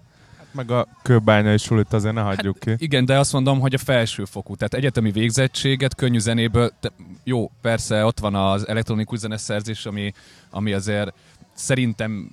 Meg 0.52 0.70
a 0.70 0.86
kőbányai 1.02 1.58
sulit 1.58 1.92
azért 1.92 2.14
ne 2.14 2.20
hagyjuk 2.20 2.58
ki. 2.58 2.74
igen, 2.78 3.04
de 3.04 3.18
azt 3.18 3.32
mondom, 3.32 3.60
hogy 3.60 3.74
a 3.74 3.78
felsőfokú, 3.78 4.54
tehát 4.56 4.74
egyetemi 4.74 5.10
végzettséget 5.10 5.94
könnyű 5.94 6.18
zenéből, 6.18 6.70
te, 6.80 6.90
jó, 7.24 7.50
persze 7.60 8.04
ott 8.04 8.18
van 8.18 8.34
az 8.34 8.68
elektronikus 8.68 9.18
zeneszerzés, 9.18 9.86
ami, 9.86 10.12
ami 10.50 10.72
azért 10.72 11.12
szerintem 11.60 12.30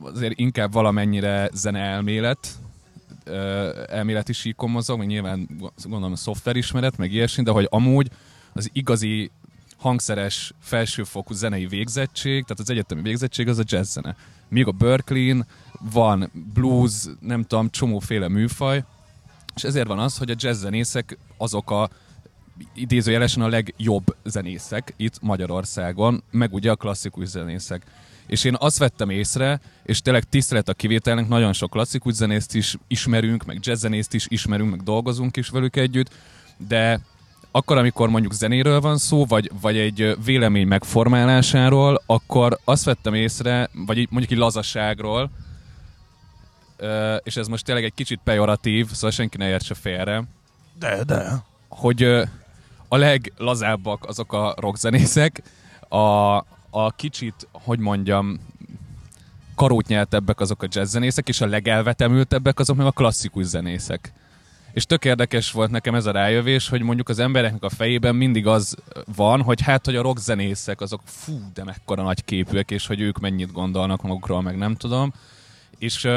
azért 0.00 0.38
inkább 0.38 0.72
valamennyire 0.72 1.50
zeneelmélet, 1.52 2.48
ö, 3.24 3.70
elméleti 3.88 4.32
síkon 4.32 4.70
mozog, 4.70 4.98
meg 4.98 5.06
nyilván 5.06 5.48
gondolom 5.84 6.14
szoftverismeret, 6.14 6.96
meg 6.96 7.12
ilyesmi, 7.12 7.42
de 7.42 7.50
hogy 7.50 7.66
amúgy 7.70 8.10
az 8.52 8.70
igazi 8.72 9.30
hangszeres 9.76 10.52
felsőfokú 10.60 11.34
zenei 11.34 11.66
végzettség, 11.66 12.42
tehát 12.42 12.58
az 12.58 12.70
egyetemi 12.70 13.02
végzettség 13.02 13.48
az 13.48 13.58
a 13.58 13.64
jazz 13.66 13.92
zene. 13.92 14.16
Míg 14.48 14.66
a 14.66 14.70
Berkeley-n 14.70 15.46
van 15.92 16.30
blues, 16.54 16.92
nem 17.20 17.42
tudom, 17.42 17.70
csomóféle 17.70 18.28
műfaj, 18.28 18.84
és 19.54 19.64
ezért 19.64 19.86
van 19.86 19.98
az, 19.98 20.18
hogy 20.18 20.30
a 20.30 20.34
jazz 20.38 20.60
zenészek 20.60 21.18
azok 21.36 21.70
a 21.70 21.90
idézőjelesen 22.74 23.42
a 23.42 23.48
legjobb 23.48 24.16
zenészek 24.24 24.94
itt 24.96 25.20
Magyarországon, 25.20 26.22
meg 26.30 26.52
ugye 26.52 26.70
a 26.70 26.76
klasszikus 26.76 27.28
zenészek. 27.28 27.86
És 28.32 28.44
én 28.44 28.56
azt 28.58 28.78
vettem 28.78 29.10
észre, 29.10 29.60
és 29.82 30.00
tényleg 30.00 30.24
tisztelet 30.24 30.68
a 30.68 30.74
kivételnek, 30.74 31.28
nagyon 31.28 31.52
sok 31.52 31.70
klasszikus 31.70 32.14
zenészt 32.14 32.54
is 32.54 32.76
ismerünk, 32.86 33.44
meg 33.44 33.58
jazz 33.60 33.80
zenészt 33.80 34.14
is 34.14 34.26
ismerünk, 34.28 34.70
meg 34.70 34.82
dolgozunk 34.82 35.36
is 35.36 35.48
velük 35.48 35.76
együtt, 35.76 36.10
de 36.68 37.00
akkor, 37.50 37.76
amikor 37.76 38.08
mondjuk 38.08 38.32
zenéről 38.32 38.80
van 38.80 38.98
szó, 38.98 39.24
vagy, 39.24 39.50
vagy 39.60 39.76
egy 39.78 40.16
vélemény 40.24 40.66
megformálásáról, 40.66 42.02
akkor 42.06 42.58
azt 42.64 42.84
vettem 42.84 43.14
észre, 43.14 43.68
vagy 43.86 44.06
mondjuk 44.10 44.32
egy 44.32 44.38
lazaságról, 44.38 45.30
és 47.22 47.36
ez 47.36 47.46
most 47.46 47.64
tényleg 47.64 47.84
egy 47.84 47.94
kicsit 47.94 48.20
pejoratív, 48.24 48.90
szóval 48.92 49.10
senki 49.10 49.36
ne 49.36 49.48
értse 49.48 49.74
félre, 49.74 50.24
De, 50.78 51.04
de. 51.04 51.44
hogy 51.68 52.02
a 52.88 52.96
leglazábbak 52.96 54.04
azok 54.06 54.32
a 54.32 54.54
rockzenészek, 54.56 55.42
a, 55.88 56.44
a 56.74 56.90
kicsit, 56.90 57.48
hogy 57.52 57.78
mondjam, 57.78 58.40
karótnyeltebbek 59.54 60.40
azok 60.40 60.62
a 60.62 60.66
jazzzenészek, 60.70 61.28
és 61.28 61.40
a 61.40 61.46
legelvetemültebbek 61.46 62.58
azok 62.58 62.76
meg 62.76 62.86
a 62.86 62.90
klasszikus 62.90 63.44
zenészek. 63.44 64.12
És 64.72 64.86
tök 64.86 65.04
érdekes 65.04 65.50
volt 65.50 65.70
nekem 65.70 65.94
ez 65.94 66.06
a 66.06 66.10
rájövés, 66.10 66.68
hogy 66.68 66.82
mondjuk 66.82 67.08
az 67.08 67.18
embereknek 67.18 67.62
a 67.62 67.68
fejében 67.68 68.14
mindig 68.14 68.46
az 68.46 68.76
van, 69.16 69.42
hogy 69.42 69.60
hát, 69.60 69.84
hogy 69.84 69.96
a 69.96 70.02
rockzenészek 70.02 70.80
azok 70.80 71.00
fú, 71.04 71.40
de 71.54 71.64
mekkora 71.64 72.02
nagy 72.02 72.24
képűek, 72.24 72.70
és 72.70 72.86
hogy 72.86 73.00
ők 73.00 73.18
mennyit 73.18 73.52
gondolnak 73.52 74.02
magukról, 74.02 74.42
meg 74.42 74.56
nem 74.56 74.74
tudom. 74.74 75.12
És, 75.78 76.08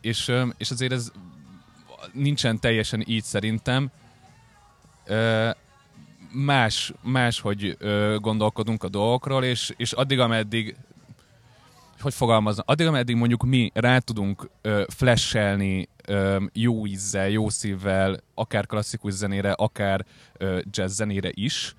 és, 0.00 0.32
és 0.56 0.70
azért 0.70 0.92
ez 0.92 1.10
nincsen 2.12 2.60
teljesen 2.60 3.04
így 3.06 3.24
szerintem. 3.24 3.90
Ö, 6.34 6.38
más, 6.38 6.92
más 7.02 7.40
hogy 7.40 7.76
ö, 7.78 8.16
gondolkodunk 8.20 8.84
a 8.84 8.88
dolgokról, 8.88 9.44
és, 9.44 9.72
és 9.76 9.92
addig, 9.92 10.18
ameddig 10.18 10.76
hogy 12.00 12.14
fogalmazom, 12.14 12.64
addig, 12.66 12.86
ameddig 12.86 13.16
mondjuk 13.16 13.42
mi 13.44 13.70
rá 13.74 13.98
tudunk 13.98 14.50
ö, 14.62 14.82
flashelni 14.88 15.88
ö, 16.06 16.44
jó 16.52 16.86
ízzel, 16.86 17.28
jó 17.28 17.48
szívvel, 17.48 18.16
akár 18.34 18.66
klasszikus 18.66 19.12
zenére, 19.12 19.52
akár 19.52 20.04
ö, 20.36 20.60
jazz 20.70 20.94
zenére 20.94 21.30
is, 21.32 21.74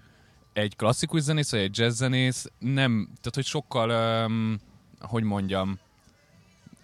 egy 0.53 0.75
klasszikus 0.75 1.21
zenész, 1.21 1.51
vagy 1.51 1.59
egy 1.59 1.77
jazz 1.77 1.97
zenész 1.97 2.51
nem, 2.59 3.05
tehát 3.05 3.35
hogy 3.35 3.45
sokkal, 3.45 3.89
öm, 3.89 4.59
hogy 4.99 5.23
mondjam, 5.23 5.79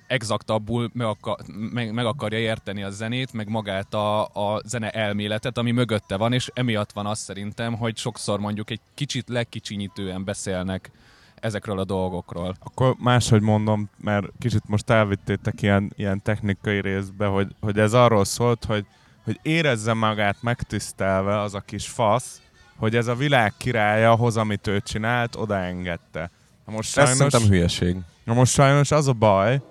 exaktabbul 0.10 0.89
meg, 0.93 1.08
akar, 1.08 1.38
meg, 1.74 1.93
meg 1.93 2.06
akarja 2.06 2.39
érteni 2.39 2.84
a 2.84 2.89
zenét, 2.89 3.34
meg 3.34 3.50
magát 3.50 3.93
a, 3.93 4.22
a 4.26 4.62
zene 4.65 4.89
elméletet, 4.89 5.58
ami 5.58 5.72
mögötte 5.72 6.17
van, 6.17 6.34
és 6.34 6.52
emiatt 6.54 6.91
van 6.91 7.06
az 7.06 7.19
szerintem, 7.19 7.78
hogy 7.78 7.98
sokszor 7.98 8.39
mondjuk 8.39 8.69
egy 8.69 8.80
kicsit 8.93 9.30
legkicsinyítően 9.30 10.24
beszélnek 10.24 10.91
ezekről 11.36 11.80
a 11.80 11.84
dolgokról. 11.84 12.56
Akkor 12.60 12.95
máshogy 13.00 13.41
mondom, 13.41 13.89
mert 13.98 14.26
kicsit 14.39 14.63
most 14.67 14.89
elvittétek 14.89 15.62
ilyen, 15.62 15.93
ilyen 15.95 16.22
technikai 16.22 16.82
részbe, 16.82 17.26
hogy, 17.26 17.48
hogy 17.60 17.80
ez 17.80 17.93
arról 17.93 18.26
szólt, 18.26 18.65
hogy, 18.65 18.86
hogy 19.24 19.39
érezze 19.41 19.93
magát 19.93 20.38
megtisztelve 20.41 21.39
az 21.39 21.54
a 21.54 21.60
kis 21.60 21.88
fasz, 21.88 22.41
hogy 22.78 22.95
ez 22.95 23.08
a 23.08 23.15
világ 23.15 23.54
királya 23.58 24.15
hoz, 24.15 24.38
amit 24.38 24.67
ő 24.67 24.80
csinált, 24.80 25.36
odaengedte. 25.36 26.32
Na 26.65 26.72
most 26.74 26.98
Ez 26.98 27.08
sajnos, 27.08 27.32
szerintem 27.32 27.56
hülyeség. 27.56 27.95
na 28.24 28.34
most 28.34 28.54
sajnos 28.54 28.91
az 28.91 29.08
a 29.08 29.13
baj, 29.13 29.62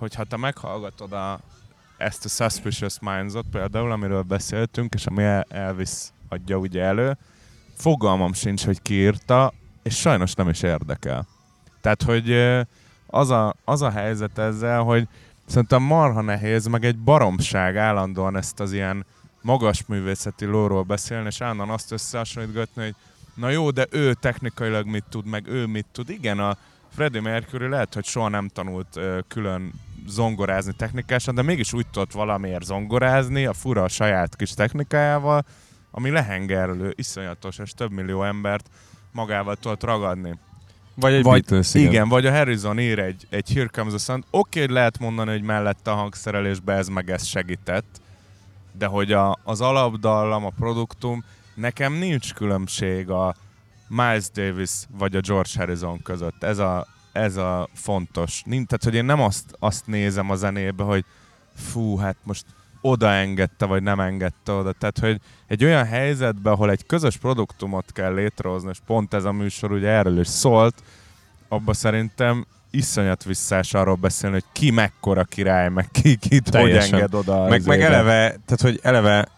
hogy 0.00 0.14
ha 0.14 0.24
te 0.24 0.36
meghallgatod 0.36 1.12
a, 1.12 1.40
ezt 1.96 2.24
a 2.24 2.28
Suspicious 2.28 2.96
Minds-ot 3.00 3.46
például, 3.50 3.92
amiről 3.92 4.22
beszéltünk, 4.22 4.94
és 4.94 5.06
ami 5.06 5.22
El- 5.22 5.46
Elvis 5.48 5.90
adja 6.28 6.56
ugye 6.56 6.82
elő, 6.82 7.16
fogalmam 7.76 8.32
sincs, 8.32 8.64
hogy 8.64 8.82
ki 8.82 8.94
írta, 8.94 9.52
és 9.82 9.96
sajnos 9.96 10.34
nem 10.34 10.48
is 10.48 10.62
érdekel. 10.62 11.26
Tehát, 11.80 12.02
hogy 12.02 12.32
az 13.06 13.30
a, 13.30 13.54
az 13.64 13.82
a 13.82 13.90
helyzet 13.90 14.38
ezzel, 14.38 14.82
hogy 14.82 15.08
szerintem 15.46 15.82
marha 15.82 16.20
nehéz, 16.20 16.66
meg 16.66 16.84
egy 16.84 16.98
baromság 16.98 17.76
állandóan 17.76 18.36
ezt 18.36 18.60
az 18.60 18.72
ilyen 18.72 19.06
magas 19.42 19.86
művészeti 19.86 20.44
lóról 20.44 20.82
beszélni, 20.82 21.26
és 21.26 21.40
állandóan 21.40 21.70
azt 21.70 21.92
összehasonlítgatni, 21.92 22.82
hogy 22.82 22.94
na 23.34 23.48
jó, 23.48 23.70
de 23.70 23.86
ő 23.90 24.14
technikailag 24.14 24.86
mit 24.86 25.04
tud, 25.08 25.26
meg 25.26 25.46
ő 25.46 25.66
mit 25.66 25.86
tud. 25.92 26.10
Igen, 26.10 26.38
a 26.38 26.56
Freddie 26.94 27.20
Mercury 27.20 27.68
lehet, 27.68 27.94
hogy 27.94 28.04
soha 28.04 28.28
nem 28.28 28.48
tanult 28.48 28.96
ö, 28.96 29.18
külön 29.28 29.72
zongorázni 30.06 30.72
technikásan, 30.72 31.34
de 31.34 31.42
mégis 31.42 31.72
úgy 31.72 31.86
tudott 31.90 32.12
valamiért 32.12 32.64
zongorázni, 32.64 33.46
a 33.46 33.52
fura 33.52 33.82
a 33.82 33.88
saját 33.88 34.36
kis 34.36 34.50
technikájával, 34.50 35.44
ami 35.90 36.10
lehengerlő, 36.10 36.92
iszonyatos, 36.96 37.58
és 37.58 37.72
több 37.72 37.90
millió 37.90 38.24
embert 38.24 38.68
magával 39.12 39.56
tudott 39.56 39.84
ragadni. 39.84 40.38
Vagy 40.94 41.12
egy 41.12 41.22
Vagy, 41.22 41.44
Beatles, 41.44 41.74
igen. 41.74 41.90
igen, 41.90 42.08
vagy 42.08 42.26
a 42.26 42.32
Harrison 42.32 42.78
ír 42.78 42.98
egy, 42.98 43.26
egy 43.30 43.52
Here 43.52 43.68
Comes 43.72 43.92
the 43.92 44.12
Sun. 44.12 44.24
Oké, 44.30 44.62
okay, 44.62 44.74
lehet 44.74 44.98
mondani, 44.98 45.30
hogy 45.30 45.42
mellette 45.42 45.90
a 45.90 45.94
hangszerelésbe 45.94 46.72
ez 46.72 46.88
meg 46.88 47.10
ez 47.10 47.24
segített, 47.24 48.00
de 48.72 48.86
hogy 48.86 49.12
a, 49.12 49.38
az 49.44 49.60
alapdallam, 49.60 50.44
a 50.44 50.50
produktum, 50.58 51.24
nekem 51.54 51.92
nincs 51.92 52.34
különbség 52.34 53.10
a 53.10 53.34
Miles 53.90 54.30
Davis 54.30 54.70
vagy 54.98 55.16
a 55.16 55.20
George 55.20 55.50
Harrison 55.54 56.02
között. 56.02 56.42
Ez 56.42 56.58
a, 56.58 56.86
ez 57.12 57.36
a 57.36 57.68
fontos. 57.74 58.42
Tehát, 58.42 58.84
hogy 58.84 58.94
én 58.94 59.04
nem 59.04 59.20
azt, 59.20 59.56
azt 59.58 59.86
nézem 59.86 60.30
a 60.30 60.34
zenébe, 60.34 60.82
hogy 60.82 61.04
fú, 61.54 61.96
hát 61.96 62.16
most 62.22 62.44
oda 62.80 63.10
engedte, 63.12 63.64
vagy 63.64 63.82
nem 63.82 64.00
engedte 64.00 64.52
oda. 64.52 64.72
Tehát, 64.72 64.98
hogy 64.98 65.20
egy 65.46 65.64
olyan 65.64 65.84
helyzetben, 65.84 66.52
ahol 66.52 66.70
egy 66.70 66.86
közös 66.86 67.16
produktumot 67.16 67.92
kell 67.92 68.14
létrehozni, 68.14 68.68
és 68.68 68.78
pont 68.86 69.14
ez 69.14 69.24
a 69.24 69.32
műsor 69.32 69.72
ugye 69.72 69.88
erről 69.88 70.20
is 70.20 70.28
szólt, 70.28 70.82
abba 71.48 71.72
szerintem 71.72 72.46
iszonyat 72.70 73.24
visszás 73.24 73.74
arról 73.74 73.94
beszélni, 73.94 74.34
hogy 74.34 74.44
ki 74.52 74.70
mekkora 74.70 75.24
király, 75.24 75.68
meg 75.68 75.88
ki 75.90 76.16
kit 76.16 76.54
hogy 76.54 76.70
enged 76.70 77.14
oda. 77.14 77.48
Meg, 77.48 77.66
meg 77.66 77.80
eleve, 77.80 78.28
tehát 78.28 78.60
hogy 78.60 78.80
eleve 78.82 79.28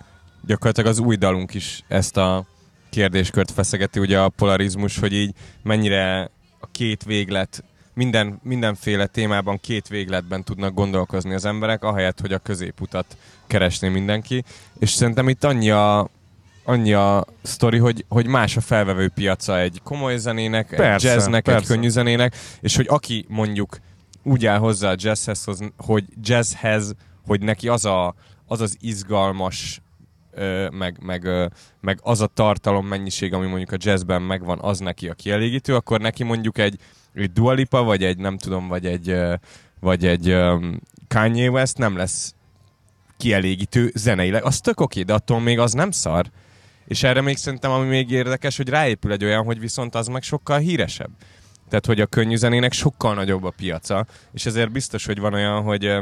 gyakorlatilag 0.47 0.91
az 0.91 0.99
új 0.99 1.17
dalunk 1.17 1.55
is 1.55 1.85
ezt 1.89 2.17
a 2.17 2.47
kérdéskört 2.93 3.51
feszegeti, 3.51 3.99
ugye 4.01 4.19
a 4.21 4.29
polarizmus, 4.29 4.99
hogy 4.99 5.13
így 5.13 5.35
mennyire 5.63 6.31
a 6.61 6.67
két 6.73 7.05
véglet, 7.05 7.65
minden, 7.95 8.41
mindenféle 8.43 9.07
témában 9.07 9.61
két 9.61 9.89
végletben 9.89 10.45
tudnak 10.45 10.75
gondolkozni 10.75 11.35
az 11.35 11.45
emberek, 11.45 11.85
ahelyett, 11.85 12.21
hogy 12.21 12.33
a 12.33 12.39
középutat 12.39 13.17
keresné 13.47 13.89
mindenki. 13.89 14.45
És 14.79 14.91
szerintem 14.91 15.29
itt 15.29 15.45
annyi 15.45 15.71
a, 15.71 16.09
annyi 16.65 16.93
a 16.93 17.25
sztori, 17.43 17.79
hogy, 17.79 18.05
hogy 18.09 18.27
más 18.27 18.57
a 18.57 18.61
felvevő 18.61 19.09
piaca 19.09 19.59
egy 19.59 19.81
komoly 19.85 20.17
zenének, 20.17 20.73
egy 20.73 20.79
Persze, 20.79 21.13
jazznek, 21.13 21.49
egy 21.49 21.55
persze. 21.55 21.75
könnyű 21.75 21.89
zenének, 21.89 22.37
és 22.61 22.77
hogy 22.77 22.87
aki 22.89 23.25
mondjuk 23.29 23.79
úgy 24.23 24.47
áll 24.47 24.59
hozzá 24.59 24.91
a 24.91 24.97
jazzhez, 24.99 25.45
hogy 25.77 26.05
jazzhez, 26.23 26.95
hogy 27.27 27.41
neki 27.41 27.69
az 27.69 27.85
a, 27.85 28.15
az, 28.47 28.61
az 28.61 28.77
izgalmas, 28.81 29.82
meg, 30.71 30.99
meg, 31.03 31.29
meg 31.81 31.99
az 32.03 32.21
a 32.21 32.27
tartalom 32.27 32.87
mennyiség, 32.87 33.33
ami 33.33 33.47
mondjuk 33.47 33.73
a 33.73 33.77
jazzben 33.79 34.23
megvan, 34.23 34.59
az 34.61 34.79
neki 34.79 35.09
a 35.09 35.15
kielégítő, 35.15 35.75
akkor 35.75 36.01
neki 36.01 36.25
mondjuk 36.25 36.59
egy, 36.59 36.79
egy 37.15 37.33
Dua 37.33 37.53
Lipa, 37.53 37.83
vagy 37.83 38.05
egy 38.05 38.19
nem 38.19 38.39
tudom, 38.39 38.69
vagy 38.69 38.87
egy, 38.87 39.17
vagy 39.81 40.07
egy 40.07 40.37
Kanye 41.09 41.51
West 41.51 41.79
nem 41.79 41.97
lesz 41.97 42.35
kielégítő 43.17 43.91
zeneileg. 43.95 44.45
Az 44.45 44.61
tök 44.61 44.81
oké, 44.81 45.03
de 45.03 45.15
attól 45.15 45.41
még 45.41 45.59
az 45.59 45.73
nem 45.73 45.91
szar. 45.91 46.31
És 46.87 47.03
erre 47.03 47.21
még 47.21 47.37
szerintem, 47.37 47.71
ami 47.71 47.89
még 47.89 48.11
érdekes, 48.11 48.57
hogy 48.57 48.69
ráépül 48.69 49.13
egy 49.13 49.25
olyan, 49.25 49.45
hogy 49.45 49.61
viszont 49.61 49.95
az 49.95 50.07
meg 50.07 50.23
sokkal 50.23 50.59
híresebb. 50.59 51.11
Tehát, 51.69 51.87
hogy 51.87 52.01
a 52.01 52.07
könnyű 52.07 52.37
zenének 52.37 52.73
sokkal 52.73 53.15
nagyobb 53.15 53.45
a 53.45 53.51
piaca, 53.51 54.07
és 54.33 54.47
ezért 54.47 54.73
biztos, 54.73 55.07
hogy 55.07 55.19
van 55.19 55.35
olyan, 55.35 55.63
hogy, 55.63 55.93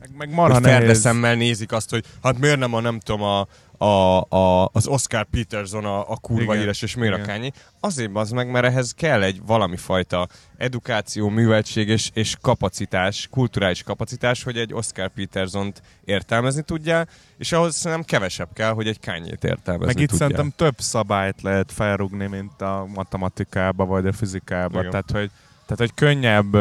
Meg, 0.00 0.10
meg 0.16 0.30
marha 0.30 0.58
nehéz. 0.58 0.76
ferdeszemmel 0.76 1.34
nézik 1.34 1.72
azt, 1.72 1.90
hogy 1.90 2.04
hát 2.22 2.38
miért 2.38 2.58
nem 2.58 2.74
a, 2.74 2.80
nem 2.80 3.00
tudom, 3.00 3.22
a, 3.22 3.46
a, 3.78 4.20
a, 4.28 4.70
az 4.72 4.86
Oscar 4.86 5.24
Peterson 5.24 5.84
a, 5.84 6.10
a 6.10 6.16
kurva 6.16 6.54
Igen, 6.54 6.74
és 6.80 6.94
miért 6.94 7.14
a 7.14 7.18
igen. 7.18 7.28
Kanye? 7.28 7.50
Azért 7.80 8.10
az 8.14 8.30
meg, 8.30 8.50
mert 8.50 8.66
ehhez 8.66 8.92
kell 8.92 9.22
egy 9.22 9.40
valami 9.46 9.76
fajta 9.76 10.28
edukáció, 10.56 11.28
műveltség 11.28 11.88
és, 11.88 12.10
és 12.14 12.36
kapacitás, 12.40 13.28
kulturális 13.30 13.82
kapacitás, 13.82 14.42
hogy 14.42 14.56
egy 14.56 14.74
Oscar 14.74 15.08
Petersont 15.08 15.82
értelmezni 16.04 16.62
tudjál, 16.62 17.08
és 17.38 17.52
ahhoz 17.52 17.74
szerintem 17.74 18.06
kevesebb 18.06 18.48
kell, 18.52 18.70
hogy 18.70 18.86
egy 18.86 19.00
Kanye-t 19.00 19.44
értelmezni 19.44 19.94
Meg 19.94 20.02
itt 20.02 20.08
tudjál. 20.08 20.28
szerintem 20.28 20.52
több 20.56 20.74
szabályt 20.78 21.42
lehet 21.42 21.72
felrúgni, 21.72 22.26
mint 22.26 22.62
a 22.62 22.86
matematikába 22.94 23.84
vagy 23.84 24.06
a 24.06 24.12
fizikába. 24.12 24.78
Igen. 24.78 24.90
Tehát 24.90 25.10
hogy, 25.10 25.30
tehát, 25.66 25.78
hogy 25.78 25.94
könnyebb 25.94 26.56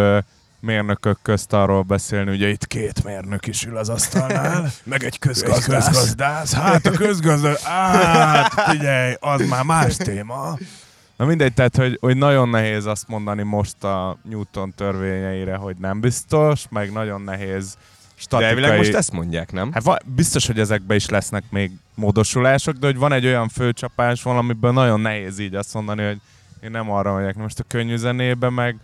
mérnökök 0.65 1.17
közt 1.21 1.53
arról 1.53 1.81
beszélni, 1.81 2.31
ugye 2.31 2.47
itt 2.47 2.67
két 2.67 3.03
mérnök 3.03 3.47
is 3.47 3.65
ül 3.65 3.77
az 3.77 3.89
asztalnál, 3.89 4.71
meg 4.83 5.03
egy 5.03 5.19
közgazdász. 5.19 5.87
Egy 5.87 5.93
közgazdász. 5.93 6.53
Hát 6.53 6.85
a 6.85 6.91
közgazdász, 6.91 7.63
hát 7.63 8.53
figyelj, 8.53 9.13
az 9.19 9.47
már 9.49 9.63
más 9.63 9.95
téma. 9.95 10.57
Na 11.15 11.25
mindegy, 11.25 11.53
tehát 11.53 11.75
hogy, 11.75 11.97
hogy 12.01 12.17
nagyon 12.17 12.49
nehéz 12.49 12.85
azt 12.85 13.07
mondani 13.07 13.43
most 13.43 13.83
a 13.83 14.17
Newton 14.29 14.73
törvényeire, 14.75 15.55
hogy 15.55 15.75
nem 15.79 15.99
biztos, 15.99 16.65
meg 16.69 16.91
nagyon 16.91 17.21
nehéz 17.21 17.73
De 17.73 17.81
statikai... 18.15 18.49
elvileg 18.49 18.77
most 18.77 18.93
ezt 18.93 19.11
mondják, 19.11 19.51
nem? 19.51 19.71
Hát 19.71 19.83
va- 19.83 20.05
biztos, 20.05 20.47
hogy 20.47 20.59
ezekben 20.59 20.97
is 20.97 21.09
lesznek 21.09 21.43
még 21.49 21.71
módosulások, 21.95 22.75
de 22.75 22.85
hogy 22.85 22.97
van 22.97 23.13
egy 23.13 23.25
olyan 23.25 23.49
főcsapás 23.49 24.23
valamiből 24.23 24.71
nagyon 24.71 24.99
nehéz 24.99 25.39
így 25.39 25.55
azt 25.55 25.73
mondani, 25.73 26.05
hogy 26.05 26.19
én 26.61 26.71
nem 26.71 26.91
arra 26.91 27.13
megyek. 27.13 27.35
Most 27.35 27.59
a 27.59 27.63
könnyű 27.67 27.95
zenében 27.95 28.53
meg 28.53 28.77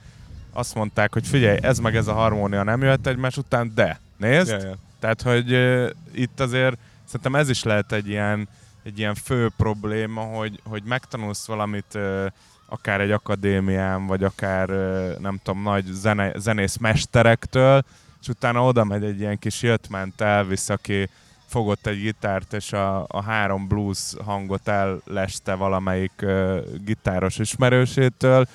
azt 0.54 0.76
mondták, 0.76 1.14
hogy 1.14 1.28
figyelj, 1.28 1.58
ez 1.62 1.80
meg 1.80 1.96
ez 1.96 2.08
a 2.08 2.14
harmónia 2.14 2.64
nem 2.64 2.82
jöhet 2.82 3.08
egymás 3.08 3.38
után, 3.38 3.72
de 3.76 4.00
nézd, 4.18 4.50
Ja, 4.50 4.58
ja. 4.58 4.76
tehát, 5.00 5.22
hogy 5.22 5.54
uh, 5.54 5.90
itt 6.14 6.40
azért 6.40 6.78
szerintem 7.06 7.36
ez 7.36 7.50
is 7.50 7.64
lehet 7.64 7.92
egy 7.92 8.08
ilyen, 8.08 8.48
egy 8.84 9.00
ilyen 9.00 9.16
fő 9.16 9.50
probléma, 9.58 10.22
hogy, 10.22 10.62
hogy 10.64 10.84
megtanulsz 10.84 11.48
valamit 11.48 11.96
uh, 11.96 12.26
akár 12.66 13.02
egy 13.02 13.12
akadémián, 13.12 14.08
vagy 14.08 14.24
akár 14.24 14.70
uh, 14.70 15.18
nem 15.20 15.40
tudom, 15.44 15.62
nagy 15.62 15.86
zene, 15.86 16.34
zenész 16.38 16.78
mesterektől, 16.78 17.84
és 18.22 18.28
utána 18.28 18.64
oda 18.64 18.84
megy 18.84 19.04
egy 19.04 19.20
ilyen 19.20 19.40
kis 19.40 19.62
jöttment 19.62 20.22
elvisz, 20.22 20.70
aki 20.70 21.10
fogott 21.46 21.88
egy 21.88 22.02
gitárt, 22.02 22.54
és 22.54 22.74
a, 22.74 23.06
a 23.08 23.22
három 23.24 23.68
blues 23.68 24.14
hangot 24.26 24.68
elleste 24.68 25.54
valamelyik 25.54 26.12
uh, 26.22 26.58
gitáros 26.86 27.38
ismerősétől, 27.38 28.48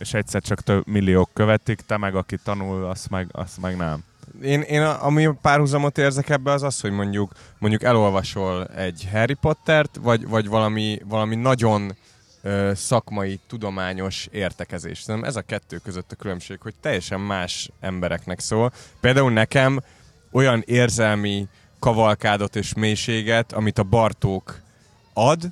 és 0.00 0.14
egyszer 0.14 0.42
csak 0.42 0.60
több 0.60 0.86
milliók 0.86 1.30
követik, 1.32 1.80
te 1.80 1.96
meg 1.96 2.14
aki 2.14 2.36
tanul, 2.44 2.84
azt 2.84 3.10
meg, 3.10 3.28
azt 3.32 3.60
meg 3.60 3.76
nem. 3.76 4.04
Én, 4.42 4.60
én 4.60 4.82
a, 4.82 5.04
ami 5.04 5.28
párhuzamot 5.42 5.98
érzek 5.98 6.28
ebbe 6.28 6.52
az 6.52 6.62
az, 6.62 6.80
hogy 6.80 6.90
mondjuk, 6.90 7.32
mondjuk 7.58 7.82
elolvasol 7.82 8.66
egy 8.66 9.08
Harry 9.12 9.34
Pottert, 9.34 9.98
vagy, 10.02 10.28
vagy 10.28 10.48
valami, 10.48 10.98
valami 11.04 11.34
nagyon 11.34 11.96
ö, 12.42 12.72
szakmai, 12.74 13.40
tudományos 13.48 14.28
értekezés. 14.30 15.00
Szerintem 15.00 15.30
ez 15.30 15.36
a 15.36 15.42
kettő 15.42 15.76
között 15.76 16.12
a 16.12 16.16
különbség, 16.16 16.58
hogy 16.60 16.74
teljesen 16.80 17.20
más 17.20 17.70
embereknek 17.80 18.40
szól. 18.40 18.72
Például 19.00 19.32
nekem 19.32 19.80
olyan 20.32 20.62
érzelmi 20.66 21.48
kavalkádot 21.78 22.56
és 22.56 22.74
mélységet, 22.74 23.52
amit 23.52 23.78
a 23.78 23.82
Bartók 23.82 24.60
ad, 25.12 25.50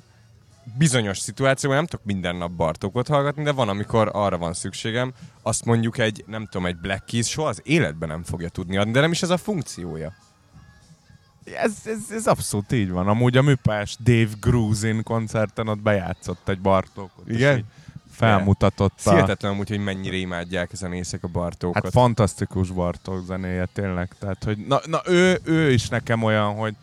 bizonyos 0.77 1.19
szituációban 1.19 1.77
nem 1.77 1.87
tudok 1.87 2.05
minden 2.05 2.35
nap 2.35 2.51
Bartókot 2.51 3.07
hallgatni, 3.07 3.43
de 3.43 3.51
van, 3.51 3.69
amikor 3.69 4.09
arra 4.13 4.37
van 4.37 4.53
szükségem, 4.53 5.13
azt 5.41 5.65
mondjuk 5.65 5.97
egy, 5.97 6.23
nem 6.27 6.45
tudom, 6.45 6.65
egy 6.65 6.77
Black 6.77 7.05
Keys 7.05 7.27
soha 7.27 7.47
az 7.47 7.61
életben 7.63 8.09
nem 8.09 8.23
fogja 8.23 8.49
tudni 8.49 8.77
adni, 8.77 8.91
de 8.91 8.99
nem 8.99 9.11
is 9.11 9.21
ez 9.21 9.29
a 9.29 9.37
funkciója. 9.37 10.13
Ez, 11.43 11.73
ez, 11.85 12.11
ez 12.11 12.27
abszolút 12.27 12.71
így 12.71 12.89
van. 12.89 13.07
Amúgy 13.07 13.37
a 13.37 13.41
műpás 13.41 13.97
Dave 14.03 14.29
Grusin 14.39 15.03
koncerten 15.03 15.67
ott 15.67 15.79
bejátszott 15.79 16.49
egy 16.49 16.59
Bartókot. 16.59 17.29
Igen? 17.29 17.65
Felmutatott 18.11 18.99
a... 19.03 19.11
Hihetetlen 19.11 19.51
amúgy, 19.51 19.69
hogy 19.69 19.83
mennyire 19.83 20.15
imádják 20.15 20.73
ezen 20.73 20.93
éjszaka 20.93 21.27
Bartókot. 21.27 21.83
Hát 21.83 21.91
fantasztikus 21.91 22.69
Bartók 22.69 23.25
zenéje 23.25 23.65
tényleg. 23.73 24.15
Tehát, 24.19 24.43
hogy 24.43 24.57
na, 24.57 24.79
na 24.85 25.01
ő, 25.05 25.39
ő 25.43 25.71
is 25.71 25.89
nekem 25.89 26.23
olyan, 26.23 26.55
hogy 26.55 26.75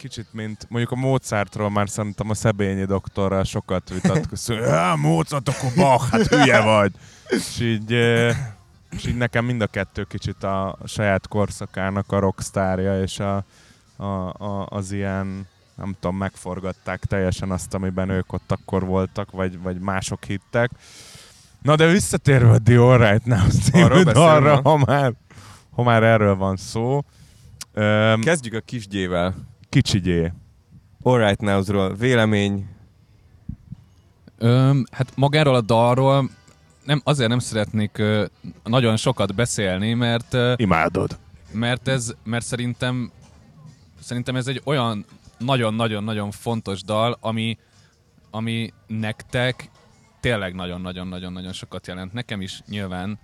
kicsit, 0.00 0.26
mint 0.32 0.66
mondjuk 0.68 0.92
a 0.92 0.96
Mozartról 0.96 1.70
már 1.70 1.88
szerintem 1.88 2.30
a 2.30 2.34
Szebényi 2.34 2.84
doktorral 2.84 3.44
sokat 3.44 3.88
vitatkozunk. 3.88 4.60
Ja, 4.60 4.94
Mozart, 5.02 5.48
akkor 5.48 5.70
Bach, 5.76 6.10
hát 6.10 6.26
hülye 6.26 6.60
vagy. 6.60 6.92
És 7.28 7.60
így, 7.60 7.90
és 8.90 9.06
így 9.06 9.16
nekem 9.16 9.44
mind 9.44 9.60
a 9.60 9.66
kettő 9.66 10.04
kicsit 10.04 10.42
a 10.42 10.78
saját 10.84 11.28
korszakának 11.28 12.12
a 12.12 12.18
rockstárja, 12.18 13.02
és 13.02 13.18
a, 13.18 13.44
a, 13.96 14.04
a, 14.44 14.66
az 14.68 14.92
ilyen 14.92 15.46
nem 15.74 15.96
tudom, 16.00 16.16
megforgatták 16.16 17.04
teljesen 17.04 17.50
azt, 17.50 17.74
amiben 17.74 18.08
ők 18.08 18.32
ott 18.32 18.52
akkor 18.52 18.86
voltak, 18.86 19.30
vagy, 19.30 19.62
vagy 19.62 19.78
mások 19.78 20.24
hittek. 20.24 20.70
Na 21.62 21.76
de 21.76 21.86
visszatérve 21.86 22.50
a 22.50 22.58
The 22.58 22.78
Alright 22.78 23.24
Now 23.24 23.38
Arról 23.72 23.98
című 23.98 24.02
dalra, 24.02 24.60
ha 24.62 24.76
már, 24.76 25.12
ha 25.70 25.82
már 25.82 26.02
erről 26.02 26.36
van 26.36 26.56
szó. 26.56 27.04
Öm, 27.72 28.20
Kezdjük 28.20 28.54
a 28.54 28.60
kisgyével. 28.60 29.49
Kicsigyé. 29.70 30.32
Alright 31.02 31.40
Now-ról 31.40 31.94
vélemény. 31.94 32.68
Öm, 34.38 34.84
hát 34.90 35.16
magáról 35.16 35.54
a 35.54 35.60
dalról 35.60 36.30
nem, 36.84 37.00
azért 37.04 37.28
nem 37.28 37.38
szeretnék 37.38 37.98
ö, 37.98 38.24
nagyon 38.64 38.96
sokat 38.96 39.34
beszélni, 39.34 39.94
mert 39.94 40.34
ö, 40.34 40.52
Imádod. 40.56 41.18
mert 41.52 41.88
ez, 41.88 42.14
mert 42.24 42.44
szerintem 42.44 43.10
szerintem 44.00 44.36
ez 44.36 44.46
egy 44.46 44.60
olyan 44.64 45.04
nagyon-nagyon-nagyon 45.38 46.30
fontos 46.30 46.82
dal, 46.82 47.16
ami, 47.20 47.58
ami 48.30 48.72
nektek 48.86 49.70
tényleg 50.20 50.54
nagyon-nagyon-nagyon-nagyon 50.54 51.52
sokat 51.52 51.86
jelent. 51.86 52.12
Nekem 52.12 52.40
is 52.40 52.60
nyilván, 52.68 53.18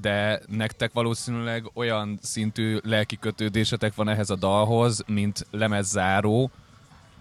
de 0.00 0.40
nektek 0.46 0.92
valószínűleg 0.92 1.70
olyan 1.74 2.18
szintű 2.22 2.78
lelki 2.82 3.16
kötődésetek 3.16 3.94
van 3.94 4.08
ehhez 4.08 4.30
a 4.30 4.36
dalhoz, 4.36 5.02
mint 5.06 5.46
lemezzáró, 5.50 6.50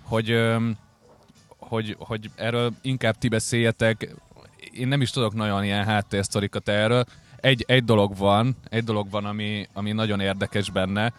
hogy, 0.02 0.46
hogy, 1.58 1.96
hogy 2.00 2.32
erről 2.36 2.74
inkább 2.82 3.18
ti 3.18 3.28
beszéljetek. 3.28 4.16
Én 4.74 4.88
nem 4.88 5.02
is 5.02 5.10
tudok 5.10 5.34
nagyon 5.34 5.64
ilyen 5.64 5.86
háttérsztorikat 5.86 6.70
erről. 6.70 7.06
Egy, 7.36 7.64
egy 7.68 7.84
dolog 7.84 8.18
van, 8.18 8.56
egy 8.70 8.84
dolog 8.84 9.10
van, 9.10 9.26
ami, 9.26 9.68
ami 9.74 9.92
nagyon 9.92 10.20
érdekes 10.20 10.70
benne, 10.70 11.14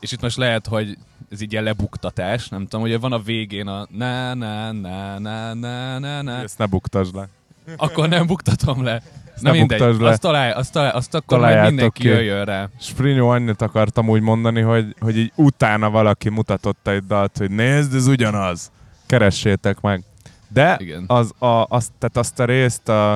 és 0.00 0.12
itt 0.12 0.20
most 0.20 0.36
lehet, 0.36 0.66
hogy 0.66 0.98
ez 1.30 1.40
így 1.40 1.52
ilyen 1.52 1.64
lebuktatás, 1.64 2.48
nem 2.48 2.62
tudom, 2.62 2.80
hogy 2.80 3.00
van 3.00 3.12
a 3.12 3.18
végén 3.18 3.66
a 3.66 3.86
na 3.90 4.34
na 4.34 4.72
na 4.72 5.18
na 5.18 5.54
na 5.54 5.98
na 5.98 6.22
na 6.22 6.32
Ezt 6.32 6.58
ne 6.58 6.66
buktasd 6.66 7.14
le. 7.14 7.28
akkor 7.76 8.08
nem 8.08 8.26
buktatom 8.26 8.82
le. 8.82 9.02
Na 9.42 9.50
ne 9.50 9.58
mindegy, 9.58 10.00
le. 10.00 10.08
azt, 10.08 10.20
találj, 10.20 10.50
azt, 10.50 10.72
találj, 10.72 10.92
azt 10.94 11.14
akkor 11.14 11.38
majd 11.38 11.62
mindenki 11.62 12.02
ki. 12.02 12.08
jöjjön 12.08 12.44
rá. 12.44 12.68
Sprinyó 12.80 13.28
annyit 13.28 13.62
akartam 13.62 14.08
úgy 14.08 14.20
mondani, 14.20 14.60
hogy, 14.60 14.94
hogy 15.00 15.18
így 15.18 15.32
utána 15.34 15.90
valaki 15.90 16.28
mutatott 16.28 16.88
egy 16.88 17.06
dalt, 17.06 17.36
hogy 17.38 17.50
nézd, 17.50 17.94
ez 17.94 18.06
ugyanaz. 18.06 18.70
Keressétek 19.06 19.80
meg. 19.80 20.02
De 20.48 20.76
Igen. 20.80 21.04
az, 21.06 21.32
a, 21.38 21.66
azt, 21.68 21.90
tehát 21.98 22.16
azt 22.16 22.40
a 22.40 22.44
részt, 22.44 22.88
a, 22.88 23.12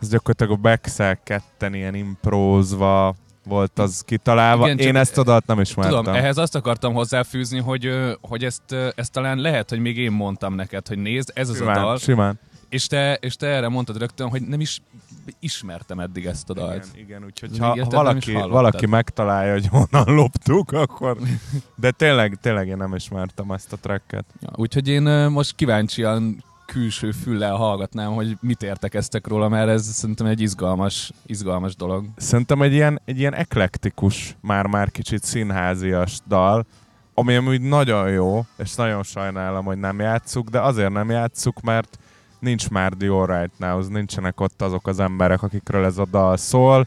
az 0.00 0.08
gyakorlatilag 0.08 0.52
a 0.52 0.56
Bexel 0.56 1.18
ketten 1.22 1.74
ilyen 1.74 1.94
imprózva 1.94 3.14
volt 3.46 3.78
az 3.78 4.02
kitalálva. 4.06 4.70
Igen, 4.70 4.86
Én 4.86 4.96
ezt 4.96 5.18
a 5.18 5.22
dalt 5.22 5.46
nem 5.46 5.60
ismertem. 5.60 5.96
Tudom, 5.98 6.14
ehhez 6.14 6.36
azt 6.36 6.54
akartam 6.54 6.94
hozzáfűzni, 6.94 7.60
hogy, 7.60 7.90
hogy 8.20 8.44
ezt, 8.44 8.72
ezt 8.94 9.12
talán 9.12 9.38
lehet, 9.38 9.70
hogy 9.70 9.78
még 9.78 9.98
én 9.98 10.12
mondtam 10.12 10.54
neked, 10.54 10.88
hogy 10.88 10.98
nézd, 10.98 11.30
ez 11.34 11.48
az 11.48 11.54
a 11.54 11.58
simán, 11.58 11.74
dal, 11.74 11.98
simán. 11.98 12.38
És 12.68 12.86
te, 12.86 13.14
és 13.14 13.36
te 13.36 13.46
erre 13.46 13.68
mondtad 13.68 13.98
rögtön, 13.98 14.28
hogy 14.28 14.42
nem 14.42 14.60
is 14.60 14.80
ismertem 15.40 16.00
eddig 16.00 16.26
ezt 16.26 16.50
a 16.50 16.52
dalt. 16.52 16.88
Igen, 16.92 17.06
igen 17.06 17.24
úgyhogy 17.24 17.58
ha, 17.58 17.66
ha 17.66 17.90
valaki, 17.90 18.32
valaki 18.32 18.86
megtalálja, 18.86 19.52
hogy 19.52 19.66
honnan 19.66 20.14
loptuk, 20.14 20.72
akkor... 20.72 21.16
De 21.74 21.90
tényleg, 21.90 22.38
tényleg 22.40 22.68
én 22.68 22.76
nem 22.76 22.94
ismertem 22.94 23.50
ezt 23.50 23.72
a 23.72 23.76
tracket. 23.76 24.24
Ja, 24.40 24.50
úgyhogy 24.56 24.88
én 24.88 25.02
most 25.30 25.54
kíváncsian 25.54 26.44
külső 26.66 27.10
füllel 27.10 27.54
hallgatnám, 27.54 28.12
hogy 28.12 28.36
mit 28.40 28.62
értekeztek 28.62 29.26
róla, 29.26 29.48
mert 29.48 29.68
ez 29.68 29.86
szerintem 29.86 30.26
egy 30.26 30.40
izgalmas, 30.40 31.12
izgalmas 31.26 31.76
dolog. 31.76 32.06
Szerintem 32.16 32.62
egy 32.62 32.72
ilyen, 32.72 33.00
egy 33.04 33.18
ilyen 33.18 33.34
eklektikus, 33.34 34.36
már-már 34.40 34.90
kicsit 34.90 35.24
színházias 35.24 36.18
dal, 36.28 36.66
ami 37.14 37.34
amúgy 37.34 37.60
nagyon 37.60 38.10
jó, 38.10 38.44
és 38.58 38.74
nagyon 38.74 39.02
sajnálom, 39.02 39.64
hogy 39.64 39.78
nem 39.78 40.00
játsszuk, 40.00 40.48
de 40.48 40.60
azért 40.60 40.92
nem 40.92 41.10
játsszuk, 41.10 41.60
mert 41.60 41.98
nincs 42.46 42.68
már 42.68 42.92
The 42.92 43.08
All 43.08 43.26
Right 43.26 43.58
Now, 43.58 43.88
nincsenek 43.88 44.40
ott 44.40 44.62
azok 44.62 44.86
az 44.86 45.00
emberek, 45.00 45.42
akikről 45.42 45.84
ez 45.84 45.98
a 45.98 46.06
dal 46.10 46.36
szól. 46.36 46.86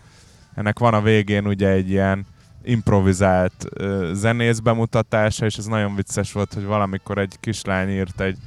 Ennek 0.55 0.79
van 0.79 0.93
a 0.93 1.01
végén 1.01 1.47
ugye 1.47 1.67
egy 1.67 1.89
ilyen 1.89 2.25
improvizált 2.63 3.65
uh, 3.81 4.11
zenész 4.13 4.59
bemutatása, 4.59 5.45
és 5.45 5.55
ez 5.55 5.65
nagyon 5.65 5.95
vicces 5.95 6.31
volt, 6.31 6.53
hogy 6.53 6.65
valamikor 6.65 7.17
egy 7.17 7.35
kislány 7.39 7.89
írt 7.89 8.21
egy 8.21 8.37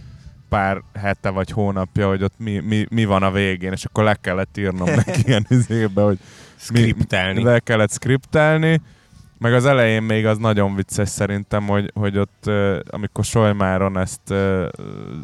pár 0.49 0.83
hete 0.95 1.31
vagy 1.31 1.51
hónapja, 1.51 2.09
hogy 2.09 2.23
ott 2.23 2.35
mi, 2.39 2.59
mi, 2.59 2.87
mi 2.91 3.05
van 3.05 3.23
a 3.23 3.31
végén, 3.31 3.73
és 3.73 3.85
akkor 3.85 4.05
le 4.05 4.15
kellett 4.15 4.57
írnom 4.57 4.89
neki 5.05 5.23
ilyen 5.25 5.47
izébe, 5.49 6.03
hogy 6.03 6.19
Skriptelni. 6.63 7.43
Le 7.43 7.59
kellett 7.59 7.93
skriptelni, 7.93 8.81
meg 9.43 9.55
az 9.55 9.67
elején 9.67 10.03
még 10.03 10.27
az 10.27 10.39
nagyon 10.39 10.75
vicces 10.75 11.09
szerintem, 11.09 11.67
hogy, 11.67 11.91
hogy 11.95 12.19
ott, 12.19 12.51
amikor 12.91 13.25
Solymáron 13.25 13.99
ezt 13.99 14.35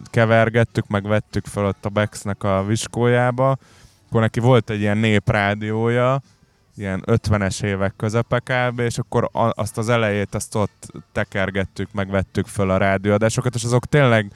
kevergettük, 0.04 0.88
meg 0.88 1.06
vettük 1.06 1.46
fel 1.46 1.64
ott 1.64 1.84
a 1.84 1.88
Bexnek 1.88 2.42
a 2.42 2.64
viskójába, 2.66 3.56
akkor 4.08 4.20
neki 4.20 4.40
volt 4.40 4.70
egy 4.70 4.80
ilyen 4.80 4.98
néprádiója, 4.98 6.20
ilyen 6.76 7.02
50-es 7.06 7.62
évek 7.62 7.94
közepe 7.96 8.38
kb, 8.38 8.78
és 8.78 8.98
akkor 8.98 9.30
azt 9.32 9.78
az 9.78 9.88
elejét, 9.88 10.34
azt 10.34 10.54
ott 10.54 10.92
tekergettük, 11.12 11.92
meg 11.92 12.10
vettük 12.10 12.46
föl 12.46 12.70
a 12.70 12.76
rádióadásokat, 12.76 13.54
és 13.54 13.64
azok 13.64 13.86
tényleg 13.86 14.32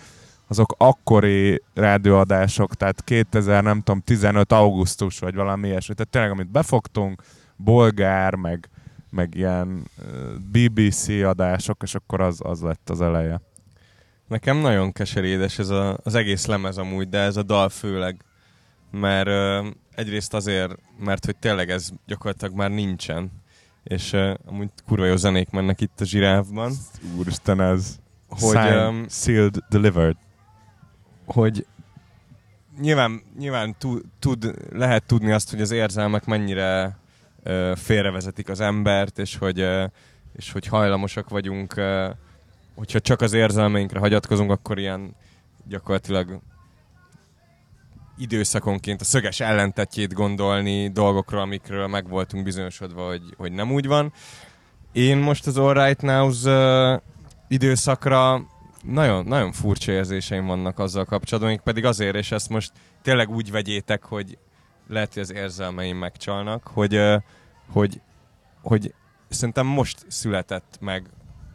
azok 0.48 0.74
akkori 0.78 1.62
rádióadások, 1.74 2.74
tehát 2.74 3.04
2000, 3.04 3.62
nem 3.62 3.82
tudom, 3.82 4.00
15 4.00 4.52
augusztus, 4.52 5.18
vagy 5.18 5.34
valami 5.34 5.68
ilyesmi. 5.68 5.94
Tehát 5.94 6.12
tényleg, 6.12 6.30
amit 6.30 6.50
befogtunk, 6.50 7.22
bolgár, 7.56 8.34
meg, 8.34 8.68
meg 9.12 9.34
ilyen 9.34 9.90
BBC 10.50 11.08
adások, 11.08 11.82
és 11.82 11.94
akkor 11.94 12.20
az, 12.20 12.40
az 12.42 12.60
lett 12.60 12.90
az 12.90 13.00
eleje. 13.00 13.40
Nekem 14.28 14.56
nagyon 14.56 14.92
keserédes 14.92 15.58
ez 15.58 15.68
a, 15.68 15.98
az 16.02 16.14
egész 16.14 16.46
lemez 16.46 16.78
amúgy, 16.78 17.08
de 17.08 17.18
ez 17.18 17.36
a 17.36 17.42
dal 17.42 17.68
főleg. 17.68 18.24
Mert 18.90 19.26
ö, 19.26 19.66
egyrészt 19.94 20.34
azért, 20.34 20.74
mert 20.98 21.24
hogy 21.24 21.36
tényleg 21.36 21.70
ez 21.70 21.88
gyakorlatilag 22.06 22.54
már 22.54 22.70
nincsen. 22.70 23.30
És 23.82 24.12
ö, 24.12 24.34
amúgy 24.46 24.68
kurva 24.86 25.04
jó 25.06 25.16
zenék 25.16 25.50
mennek 25.50 25.80
itt 25.80 26.00
a 26.00 26.04
zsirávban. 26.04 26.72
Úristen, 27.18 27.60
ez 27.60 27.98
Hogy, 28.28 28.38
Signed, 28.38 28.72
öm, 28.76 29.06
sealed, 29.08 29.56
delivered. 29.68 30.16
hogy 31.26 31.66
nyilván, 32.80 33.22
nyilván 33.38 33.74
tud, 33.78 34.02
tud, 34.18 34.54
lehet 34.70 35.06
tudni 35.06 35.32
azt, 35.32 35.50
hogy 35.50 35.60
az 35.60 35.70
érzelmek 35.70 36.24
mennyire 36.24 36.96
félrevezetik 37.74 38.48
az 38.48 38.60
embert, 38.60 39.18
és 39.18 39.36
hogy, 39.36 39.68
és 40.36 40.52
hogy 40.52 40.66
hajlamosak 40.66 41.28
vagyunk, 41.28 41.74
hogyha 42.74 43.00
csak 43.00 43.20
az 43.20 43.32
érzelmeinkre 43.32 43.98
hagyatkozunk, 43.98 44.50
akkor 44.50 44.78
ilyen 44.78 45.16
gyakorlatilag 45.68 46.40
időszakonként 48.16 49.00
a 49.00 49.04
szöges 49.04 49.40
ellentetjét 49.40 50.12
gondolni 50.12 50.88
dolgokról, 50.88 51.40
amikről 51.40 51.86
meg 51.86 52.08
voltunk 52.08 52.44
bizonyosodva, 52.44 53.06
hogy, 53.06 53.22
hogy 53.36 53.52
nem 53.52 53.72
úgy 53.72 53.86
van. 53.86 54.12
Én 54.92 55.18
most 55.18 55.46
az 55.46 55.58
All 55.58 55.84
Right 55.84 56.02
Now-s 56.02 56.44
uh, 56.44 57.00
időszakra 57.48 58.46
nagyon, 58.82 59.24
nagyon 59.24 59.52
furcsa 59.52 59.92
érzéseim 59.92 60.46
vannak 60.46 60.78
azzal 60.78 61.04
kapcsolatban, 61.04 61.60
pedig 61.64 61.84
azért, 61.84 62.16
és 62.16 62.32
ezt 62.32 62.48
most 62.48 62.72
tényleg 63.02 63.30
úgy 63.30 63.50
vegyétek, 63.50 64.04
hogy 64.04 64.38
lehet, 64.92 65.12
hogy 65.12 65.22
az 65.22 65.32
érzelmeim 65.32 65.96
megcsalnak, 65.96 66.66
hogy, 66.66 67.00
hogy, 67.72 68.00
hogy 68.62 68.94
szerintem 69.28 69.66
most 69.66 70.04
született 70.08 70.76
meg 70.80 71.06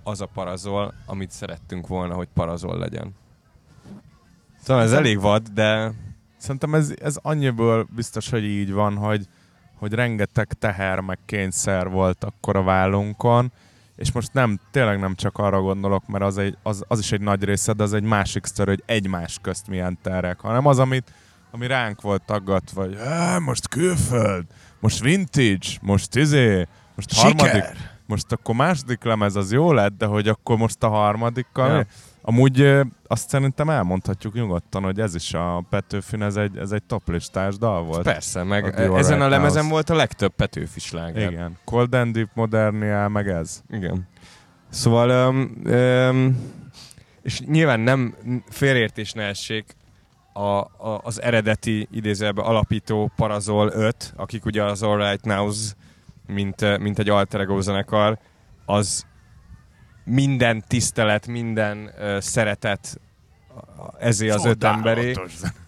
az 0.04 0.22
a 0.22 0.26
parazol, 0.26 0.94
amit 1.06 1.32
szerettünk 1.32 1.88
volna, 1.88 2.14
hogy 2.14 2.28
parazol 2.34 2.78
legyen. 2.78 3.16
Szóval 4.64 4.84
ez 4.84 4.92
elég 4.92 5.20
vad, 5.20 5.48
de 5.48 5.94
Szerintem 6.38 6.74
ez, 6.74 6.94
ez 7.02 7.18
annyiból 7.22 7.88
biztos, 7.96 8.30
hogy 8.30 8.44
így 8.44 8.72
van, 8.72 8.96
hogy, 8.96 9.28
hogy 9.76 9.94
rengeteg 9.94 10.54
teher 10.54 11.00
meg 11.00 11.20
kényszer 11.26 11.90
volt 11.90 12.24
akkor 12.24 12.56
a 12.56 12.64
vállunkon, 12.64 13.52
és 13.96 14.12
most 14.12 14.34
nem, 14.34 14.60
tényleg 14.72 15.00
nem 15.00 15.16
csak 15.16 15.38
arra 15.38 15.62
gondolok, 15.62 16.08
mert 16.08 16.24
az, 16.24 16.38
egy, 16.38 16.58
az, 16.64 16.84
az 16.88 17.00
is 17.00 17.12
egy 17.12 17.22
nagy 17.22 17.44
része, 17.44 17.74
de 17.74 17.84
az 17.84 17.94
egy 17.94 18.04
másik 18.04 18.46
sztori, 18.46 18.70
hogy 18.70 18.84
egymás 18.86 19.40
közt 19.42 19.68
milyen 19.68 19.98
terek, 20.02 20.40
hanem 20.40 20.66
az, 20.66 20.80
amit, 20.80 21.12
ami 21.52 21.68
ránk 21.68 22.02
volt 22.02 22.22
taggatva, 22.26 22.82
hogy 22.82 22.96
"Á, 22.96 23.38
most 23.38 23.68
külföld, 23.68 24.46
most 24.80 25.00
vintage, 25.00 25.68
most 25.82 26.16
izé, 26.16 26.66
most 26.96 27.14
harmadik, 27.20 27.64
most 28.06 28.32
akkor 28.32 28.56
második 28.56 29.04
lemez 29.04 29.36
az 29.36 29.52
jó 29.52 29.72
lett, 29.74 29.98
de 29.98 30.06
hogy 30.06 30.28
akkor 30.28 30.58
most 30.58 30.84
a 30.84 30.88
harmadikkal. 30.90 31.76
Ja. 31.76 31.86
Amúgy 32.22 32.62
azt 33.08 33.30
szerintem 33.30 33.70
elmondhatjuk 33.70 34.34
nyugodtan, 34.34 34.84
hogy 34.84 35.00
ez 35.00 35.16
is 35.16 35.34
a 35.34 35.66
Petőfin, 35.70 36.22
ez 36.22 36.36
egy, 36.36 36.58
ez 36.58 36.72
egy 36.72 36.84
toplistás 36.84 37.58
dal 37.58 37.84
volt. 37.84 38.04
persze, 38.04 38.44
meg 38.44 38.64
A 38.66 38.70
Dual 38.86 38.98
ezen 38.98 39.22
a 39.22 39.24
Right 39.26 39.38
lemezen 39.38 39.60
Now-s. 39.62 39.72
volt 39.72 39.90
a 39.90 39.96
legtöbb 39.96 40.34
Petőfi 40.36 40.80
sláger. 40.80 41.32
Igen. 41.32 41.58
Cold 41.66 41.94
and 41.94 42.14
Deep, 42.14 42.30
Modernia, 42.34 43.08
meg 43.08 43.28
ez. 43.28 43.62
Igen. 43.70 44.08
Szóval, 44.70 45.30
um, 45.30 45.62
um, 45.66 46.52
és 47.22 47.40
nyilván 47.40 47.80
nem 47.80 48.16
félreértés 48.50 49.12
ne 49.12 49.24
essék, 49.24 49.76
a, 50.38 50.60
a, 50.60 51.02
az 51.04 51.22
eredeti 51.22 51.88
idézőjelben 51.92 52.46
alapító 52.46 53.12
Parazol 53.16 53.72
5, 53.74 54.14
akik 54.16 54.46
ugye 54.46 54.64
az 54.64 54.84
All 54.84 54.98
Right 54.98 55.26
Nows, 55.26 55.58
mint, 56.28 56.62
eh, 56.62 56.78
mint 56.78 57.00
egy 57.00 57.10
alter 57.10 57.40
ego 57.40 57.62
zenekar, 57.62 58.18
az 58.66 59.06
minden 60.04 60.64
tisztelet, 60.68 61.28
minden 61.28 61.92
uh, 61.98 62.20
szeretet 62.20 63.00
ezé 64.00 64.30
az 64.30 64.46
öt 64.46 64.64
emberé, 64.64 65.14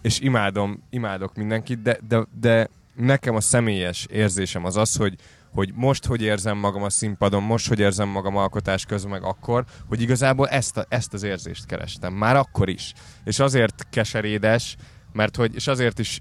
és 0.02 0.20
imádom, 0.20 0.82
imádok 0.90 1.34
mindenkit, 1.34 1.82
de, 1.82 1.98
de, 2.08 2.26
de 2.40 2.68
nekem 2.94 3.34
a 3.34 3.40
személyes 3.40 4.06
érzésem 4.10 4.64
az 4.64 4.76
az, 4.76 4.96
hogy, 4.96 5.14
hogy 5.54 5.70
most 5.74 6.06
hogy 6.06 6.22
érzem 6.22 6.58
magam 6.58 6.82
a 6.82 6.90
színpadon, 6.90 7.42
most 7.42 7.68
hogy 7.68 7.78
érzem 7.78 8.08
magam 8.08 8.36
alkotás 8.36 8.84
közben, 8.84 9.10
meg 9.10 9.22
akkor, 9.24 9.64
hogy 9.88 10.00
igazából 10.00 10.48
ezt, 10.48 10.76
a, 10.76 10.86
ezt 10.88 11.14
az 11.14 11.22
érzést 11.22 11.66
kerestem. 11.66 12.12
Már 12.12 12.36
akkor 12.36 12.68
is. 12.68 12.92
És 13.24 13.38
azért 13.38 13.86
keserédes, 13.90 14.76
mert 15.12 15.36
hogy, 15.36 15.54
és 15.54 15.66
azért 15.66 15.98
is 15.98 16.20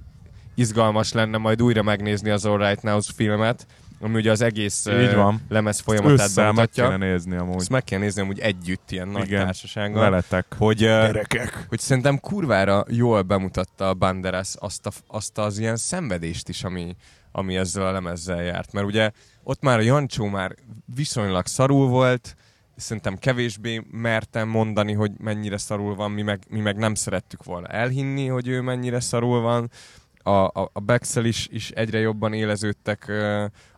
izgalmas 0.56 1.12
lenne 1.14 1.38
majd 1.38 1.62
újra 1.62 1.84
megnézni 1.84 2.30
az 2.30 2.46
All 2.46 2.58
Right 2.58 2.82
Now 2.82 3.00
filmet, 3.16 3.66
ami 4.02 4.16
ugye 4.16 4.32
az 4.32 4.42
egész 4.42 4.86
Így 4.86 5.14
van. 5.14 5.42
lemez 5.50 5.80
folyamatát 5.80 6.20
Össze 6.20 6.42
meg 6.44 6.54
bemutatja. 6.54 6.90
kéne 6.90 7.10
nézni 7.10 7.36
amúgy. 7.36 7.56
Ezt 7.60 7.70
meg 7.70 7.84
kell 7.84 8.00
nézni 8.00 8.22
amúgy 8.22 8.40
együtt, 8.40 8.92
ilyen 8.92 9.08
nagy 9.08 9.28
Igen. 9.28 9.44
társasággal. 9.46 10.02
Veletek. 10.02 10.46
Hogy, 10.58 10.78
Gyerekek. 10.78 11.66
hogy 11.70 11.80
szerintem 11.80 12.20
kurvára 12.20 12.86
jól 12.90 13.22
bemutatta 13.22 13.90
a 13.90 13.94
Banderas 13.94 14.56
azt, 14.60 14.86
a, 14.86 14.92
azt 15.08 15.38
az 15.38 15.58
ilyen 15.60 15.76
szenvedést 15.78 16.50
is, 16.50 16.64
ami, 16.64 16.96
ami 17.32 17.58
ezzel 17.58 17.86
a 17.86 17.92
lemezzel 17.92 18.44
járt. 18.44 18.72
Mert 18.72 18.86
ugye 18.86 19.12
ott 19.44 19.62
már 19.62 19.80
a 19.80 19.82
Jancsó 19.82 20.26
már 20.26 20.56
viszonylag 20.96 21.46
szarul 21.46 21.88
volt, 21.88 22.36
szerintem 22.76 23.18
kevésbé 23.18 23.86
mertem 23.92 24.48
mondani, 24.50 24.94
hogy 24.94 25.12
mennyire 25.18 25.58
szarul 25.58 25.96
van, 25.96 26.12
mi 26.12 26.22
meg, 26.22 26.44
mi 26.50 26.60
meg 26.60 26.78
nem 26.78 26.96
szerettük 26.96 27.44
volna 27.44 27.68
elhinni, 27.68 28.28
hogy 28.28 28.48
ő 28.48 28.62
mennyire 28.62 29.00
szarul 29.00 29.42
van. 29.42 29.72
A, 30.24 30.30
a, 30.30 30.70
a 30.74 30.80
Bexel 30.80 31.26
is, 31.26 31.48
is 31.52 31.72
egyre 31.72 32.00
jobban 32.00 32.34
éleződtek 32.34 33.12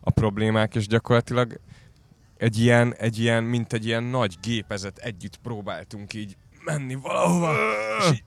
a 0.00 0.10
problémák, 0.10 0.74
és 0.74 0.86
gyakorlatilag 0.86 1.60
egy 2.36 2.58
ilyen, 2.58 2.94
egy 2.94 3.18
ilyen, 3.18 3.44
mint 3.44 3.72
egy 3.72 3.86
ilyen 3.86 4.02
nagy 4.02 4.36
gépezet 4.42 4.98
együtt 4.98 5.36
próbáltunk 5.36 6.14
így 6.14 6.36
menni 6.64 6.94
valahova, 6.94 7.54
és, 7.98 8.10
így, 8.10 8.24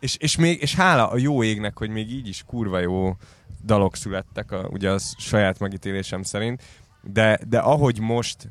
és, 0.00 0.16
és, 0.16 0.36
még, 0.36 0.62
és 0.62 0.74
hála 0.74 1.10
a 1.10 1.16
jó 1.16 1.42
égnek, 1.42 1.78
hogy 1.78 1.90
még 1.90 2.10
így 2.10 2.28
is 2.28 2.42
kurva 2.46 2.78
jó 2.78 3.16
dalok 3.64 3.96
születtek, 3.96 4.52
a, 4.52 4.68
ugye 4.70 4.90
az 4.90 5.14
saját 5.18 5.58
megítélésem 5.58 6.22
szerint, 6.22 6.62
de, 7.02 7.38
de 7.48 7.58
ahogy 7.58 8.00
most, 8.00 8.50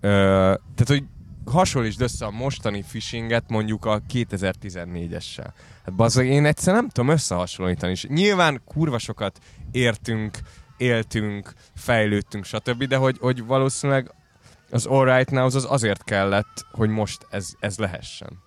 ö, 0.00 0.08
tehát 0.74 0.86
hogy 0.86 1.04
hasonlítsd 1.44 2.00
össze 2.00 2.26
a 2.26 2.30
mostani 2.30 2.82
phishinget 2.82 3.44
mondjuk 3.48 3.84
a 3.84 4.02
2014-essel. 4.12 5.52
Hát 5.84 5.94
bazzag, 5.94 6.26
én 6.26 6.44
egyszer 6.44 6.74
nem 6.74 6.88
tudom 6.88 7.10
összehasonlítani. 7.10 7.92
És 7.92 8.06
nyilván 8.08 8.60
kurva 8.64 8.98
sokat 8.98 9.38
értünk, 9.70 10.38
éltünk, 10.76 11.52
fejlődtünk, 11.74 12.44
stb., 12.44 12.84
de 12.84 12.96
hogy, 12.96 13.16
hogy 13.20 13.44
valószínűleg 13.44 14.14
az 14.70 14.86
All 14.86 15.04
Right 15.04 15.30
Now 15.30 15.44
az 15.44 15.66
azért 15.68 16.04
kellett, 16.04 16.66
hogy 16.72 16.88
most 16.88 17.26
ez, 17.30 17.52
ez 17.60 17.78
lehessen. 17.78 18.38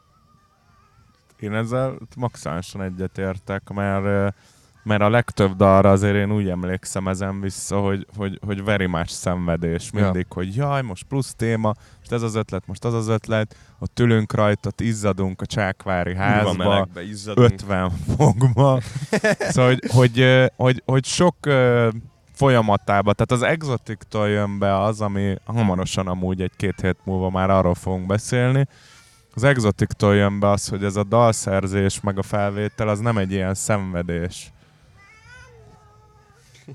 Én 1.40 1.54
ezzel 1.54 1.98
maximálisan 2.16 2.82
egyetértek, 2.82 3.70
mert 3.70 4.36
mert 4.84 5.02
a 5.02 5.10
legtöbb 5.10 5.56
dalra 5.56 5.92
azért 5.92 6.16
én 6.16 6.32
úgy 6.32 6.50
emlékszem 6.50 7.08
ezen 7.08 7.42
vissza, 7.42 7.80
hogy, 7.80 8.08
hogy, 8.16 8.40
hogy 8.46 8.64
very 8.64 8.86
much 8.86 9.10
szenvedés 9.10 9.92
mindig, 9.92 10.26
ja. 10.30 10.36
hogy 10.36 10.56
jaj, 10.56 10.82
most 10.82 11.04
plusz 11.04 11.34
téma, 11.34 11.74
most 11.98 12.12
ez 12.12 12.22
az 12.22 12.36
ötlet, 12.36 12.68
most 12.68 12.86
az 12.86 12.94
az 12.94 13.08
ötlet, 13.08 13.56
ott 13.80 14.00
ülünk 14.00 14.34
rajta, 14.34 14.70
izzadunk 14.78 15.42
a 15.42 15.46
Csákvári 15.46 16.16
házba, 16.16 16.54
melegbe 16.54 17.04
izzadunk. 17.04 17.52
50 17.52 17.92
fokba. 18.18 18.80
szóval, 19.54 19.70
hogy, 19.70 19.80
hogy, 19.92 20.52
hogy, 20.56 20.84
hogy 20.86 21.06
sok 21.06 21.36
ö, 21.42 21.90
folyamatában, 22.34 23.14
tehát 23.16 23.44
az 23.44 23.52
Exotic-tól 23.52 24.30
jön 24.30 24.60
be 24.60 24.82
az, 24.82 25.02
ami 25.02 25.36
hamarosan 25.46 26.08
amúgy 26.08 26.42
egy-két 26.42 26.82
hét 26.82 26.98
múlva 27.04 27.30
már 27.30 27.50
arról 27.50 27.76
fogunk 27.76 28.06
beszélni, 28.06 28.68
az 29.34 29.44
Exotic-tól 29.44 30.16
jön 30.16 30.40
be 30.40 30.50
az, 30.50 30.68
hogy 30.68 30.84
ez 30.84 30.96
a 30.96 31.04
dalszerzés 31.04 32.00
meg 32.00 32.18
a 32.18 32.24
felvétel 32.24 32.88
az 32.88 33.00
nem 33.00 33.18
egy 33.18 33.32
ilyen 33.32 33.54
szenvedés. 33.54 34.52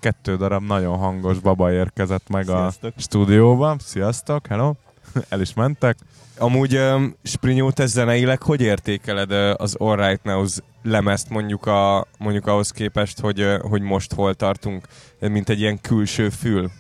Kettő 0.01 0.37
darab 0.37 0.63
nagyon 0.63 0.97
hangos 0.97 1.39
baba 1.39 1.73
érkezett 1.73 2.29
meg 2.29 2.45
Sziasztok. 2.45 2.93
a 2.97 3.01
stúdióba. 3.01 3.77
Sziasztok, 3.79 4.47
hello! 4.47 4.75
El 5.29 5.41
is 5.41 5.55
mentek. 5.55 5.97
Amúgy 6.39 6.77
um, 6.77 7.17
Sprinyó, 7.23 7.71
te 7.71 7.87
zeneileg 7.87 8.43
hogy 8.43 8.61
értékeled 8.61 9.31
az 9.61 9.75
All 9.75 9.97
Right 9.97 10.23
Now-z 10.23 10.63
lemezt 10.83 11.29
mondjuk, 11.29 11.67
a, 11.67 12.07
mondjuk 12.19 12.47
ahhoz 12.47 12.71
képest, 12.71 13.21
hogy, 13.21 13.47
hogy 13.61 13.83
most 13.83 14.13
hol 14.13 14.35
tartunk, 14.35 14.89
mint 15.19 15.49
egy 15.49 15.61
ilyen 15.61 15.81
külső 15.81 16.29
fül? 16.29 16.71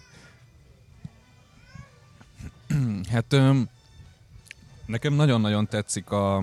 Hát 3.12 3.32
öm, 3.32 3.68
nekem 4.86 5.12
nagyon-nagyon 5.12 5.66
tetszik 5.66 6.10
a, 6.10 6.36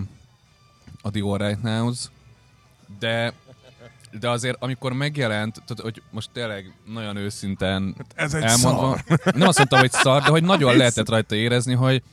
a 1.01 1.11
The 1.11 1.21
All 1.21 1.37
Right 1.37 1.61
Now-s, 1.61 2.09
de, 2.99 3.33
de 4.19 4.29
azért 4.29 4.57
amikor 4.59 4.93
megjelent, 4.93 5.53
tehát, 5.53 5.83
hogy 5.83 6.01
most 6.11 6.29
tényleg 6.33 6.73
nagyon 6.85 7.15
őszinten 7.15 7.95
Ez 8.15 8.33
egy 8.33 8.43
elmondva, 8.43 8.99
nem 9.35 9.47
azt 9.47 9.57
mondtam, 9.57 9.79
hogy 9.79 9.91
szar, 9.91 10.21
de 10.21 10.29
hogy 10.29 10.43
nagyon 10.43 10.77
lehetett 10.77 11.09
rajta 11.09 11.35
érezni, 11.35 11.73
hogy 11.73 12.03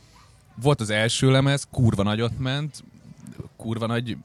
volt 0.54 0.80
az 0.80 0.90
első 0.90 1.30
lemez, 1.30 1.66
kurva 1.70 2.02
nagyot 2.02 2.38
ment, 2.38 2.84
kurva 3.56 3.86
nagy 3.86 4.16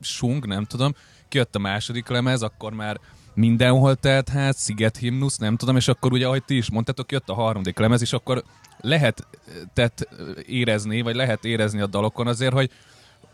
sung, 0.00 0.46
nem 0.46 0.64
tudom, 0.64 0.94
kijött 1.28 1.54
a 1.54 1.58
második 1.58 2.08
lemez, 2.08 2.42
akkor 2.42 2.72
már 2.72 3.00
mindenhol 3.34 3.96
telt 3.96 4.28
hát, 4.28 4.56
Sziget 4.56 4.96
himnusz, 4.96 5.36
nem 5.36 5.56
tudom, 5.56 5.76
és 5.76 5.88
akkor 5.88 6.12
ugye, 6.12 6.26
ahogy 6.26 6.44
ti 6.44 6.56
is 6.56 6.70
mondtátok, 6.70 7.12
jött 7.12 7.28
a 7.28 7.34
harmadik 7.34 7.78
lemez, 7.78 8.00
és 8.00 8.12
akkor 8.12 8.42
lehetett 8.80 10.08
érezni, 10.46 11.00
vagy 11.00 11.14
lehet 11.14 11.44
érezni 11.44 11.80
a 11.80 11.86
dalokon 11.86 12.26
azért, 12.26 12.52
hogy 12.52 12.70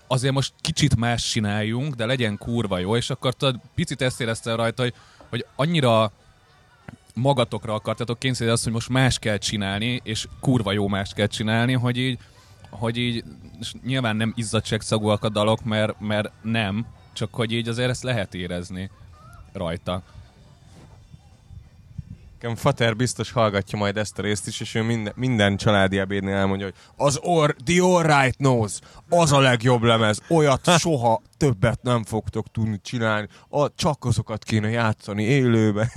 azért 0.09 0.35
most 0.35 0.53
kicsit 0.61 0.97
más 0.97 1.31
csináljunk, 1.31 1.94
de 1.94 2.07
legyen 2.07 2.38
kurva 2.38 2.79
jó, 2.79 2.97
és 2.97 3.11
akkor 3.11 3.35
tudod, 3.35 3.61
picit 3.75 4.03
ezt 4.03 4.21
éreztem 4.21 4.57
rajta, 4.57 4.83
hogy, 4.83 4.94
hogy 5.29 5.47
annyira 5.57 6.12
magatokra 7.14 7.75
akartatok 7.75 8.18
kényszeríteni 8.18 8.53
azt, 8.53 8.64
hogy 8.64 8.73
most 8.73 8.88
más 8.88 9.18
kell 9.18 9.37
csinálni, 9.37 10.01
és 10.05 10.29
kurva 10.40 10.73
jó 10.73 10.88
más 10.88 11.12
kell 11.12 11.27
csinálni, 11.27 11.73
hogy 11.73 11.97
így, 11.97 12.18
hogy 12.71 12.97
így 12.97 13.25
és 13.61 13.73
nyilván 13.85 14.16
nem 14.16 14.33
izzadságszagúak 14.37 15.25
a 15.25 15.29
dalok, 15.29 15.64
mert, 15.64 16.01
mert 16.01 16.31
nem, 16.42 16.87
csak 17.12 17.35
hogy 17.35 17.53
így 17.53 17.68
azért 17.68 17.90
ezt 17.90 18.03
lehet 18.03 18.35
érezni 18.35 18.90
rajta. 19.53 20.03
Nekem 22.40 22.57
Fater 22.57 22.96
biztos 22.96 23.33
hallgatja 23.33 23.79
majd 23.79 23.96
ezt 23.96 24.18
a 24.18 24.22
részt 24.22 24.46
is, 24.46 24.61
és 24.61 24.74
ő 24.74 24.83
minden, 24.83 25.12
minden 25.16 25.57
családi 25.57 25.98
ebédnél 25.98 26.35
elmondja, 26.35 26.66
hogy 26.66 26.74
az 26.96 27.18
or, 27.22 27.57
The 27.64 27.83
All 27.83 28.03
Right 28.03 28.37
Knows, 28.37 28.79
az 29.09 29.33
a 29.33 29.40
legjobb 29.40 29.83
lemez, 29.83 30.20
olyat 30.29 30.70
soha 30.79 31.22
többet 31.37 31.83
nem 31.83 32.05
fogtok 32.05 32.51
tudni 32.51 32.81
csinálni, 32.83 33.29
a, 33.48 33.74
csak 33.74 34.05
azokat 34.05 34.44
kéne 34.44 34.68
játszani 34.68 35.22
élőben. 35.22 35.90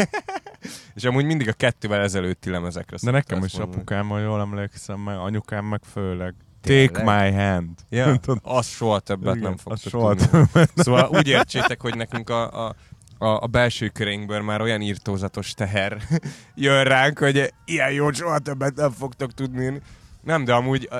és 0.95 1.03
amúgy 1.03 1.25
mindig 1.25 1.47
a 1.47 1.53
kettővel 1.53 2.01
ezelőtti 2.01 2.49
lemezekre 2.49 2.97
De 3.01 3.11
nekem 3.11 3.43
is 3.43 3.53
mondani. 3.53 3.75
apukámmal 3.75 4.21
jól 4.21 4.39
emlékszem, 4.39 4.99
meg 4.99 5.17
anyukám 5.17 5.65
meg 5.65 5.81
főleg. 5.91 6.35
Tényleg? 6.61 6.91
Take 6.91 7.03
my 7.03 7.31
hand. 7.31 7.69
Ja, 7.89 8.19
az 8.41 8.67
soha 8.67 8.99
többet 8.99 9.35
Igen, 9.35 9.47
nem 9.47 9.57
fogtok 9.57 9.91
soha 9.91 10.15
tudni. 10.15 10.65
Szóval 10.75 11.09
úgy 11.11 11.27
értsétek, 11.27 11.81
hogy 11.81 11.95
nekünk 11.95 12.29
a, 12.29 12.67
a, 12.67 12.75
a, 13.21 13.41
a 13.41 13.47
belső 13.47 13.87
körénkből 13.87 14.41
már 14.41 14.61
olyan 14.61 14.81
írtózatos 14.81 15.53
teher 15.53 15.97
jön 16.55 16.83
ránk, 16.83 17.19
hogy 17.19 17.53
ilyen 17.65 17.91
jó 17.91 18.11
soha 18.11 18.39
többet 18.39 18.75
nem 18.75 18.91
fogtok 18.91 19.33
tudni. 19.33 19.81
Nem, 20.21 20.43
de 20.43 20.53
amúgy 20.53 20.87
a, 20.91 20.95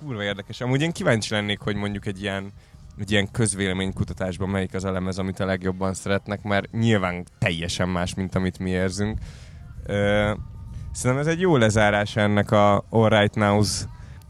kurva 0.00 0.22
érdekes. 0.22 0.60
Amúgy 0.60 0.82
én 0.82 0.92
kíváncsi 0.92 1.34
lennék, 1.34 1.60
hogy 1.60 1.76
mondjuk 1.76 2.06
egy 2.06 2.22
ilyen 2.22 2.52
egy 2.98 3.10
ilyen 3.10 3.30
közvéleménykutatásban 3.30 4.48
melyik 4.48 4.74
az 4.74 4.84
a 4.84 4.92
lemez, 4.92 5.18
amit 5.18 5.40
a 5.40 5.44
legjobban 5.44 5.94
szeretnek, 5.94 6.42
mert 6.42 6.70
nyilván 6.72 7.24
teljesen 7.38 7.88
más, 7.88 8.14
mint 8.14 8.34
amit 8.34 8.58
mi 8.58 8.70
érzünk. 8.70 9.18
Ö, 9.86 10.32
szerintem 10.92 11.26
ez 11.26 11.32
egy 11.32 11.40
jó 11.40 11.56
lezárás 11.56 12.16
ennek 12.16 12.50
a 12.50 12.84
All 12.90 13.08
Right 13.08 13.34
Now-s 13.34 13.84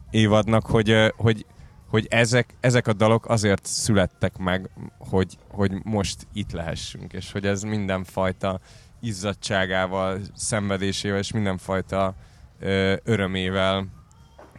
évadnak, 0.09 0.65
hogy, 0.65 1.13
hogy, 1.15 1.45
hogy 1.87 2.07
ezek, 2.09 2.55
ezek 2.59 2.87
a 2.87 2.93
dalok 2.93 3.29
azért 3.29 3.65
születtek 3.65 4.37
meg, 4.37 4.69
hogy, 4.97 5.37
hogy 5.49 5.71
most 5.83 6.27
itt 6.33 6.51
lehessünk, 6.51 7.13
és 7.13 7.31
hogy 7.31 7.45
ez 7.45 7.61
mindenfajta 7.61 8.59
izzadságával, 8.99 10.19
szenvedésével 10.35 11.17
és 11.17 11.31
mindenfajta 11.31 12.15
ö, 12.59 12.95
örömével 13.03 13.87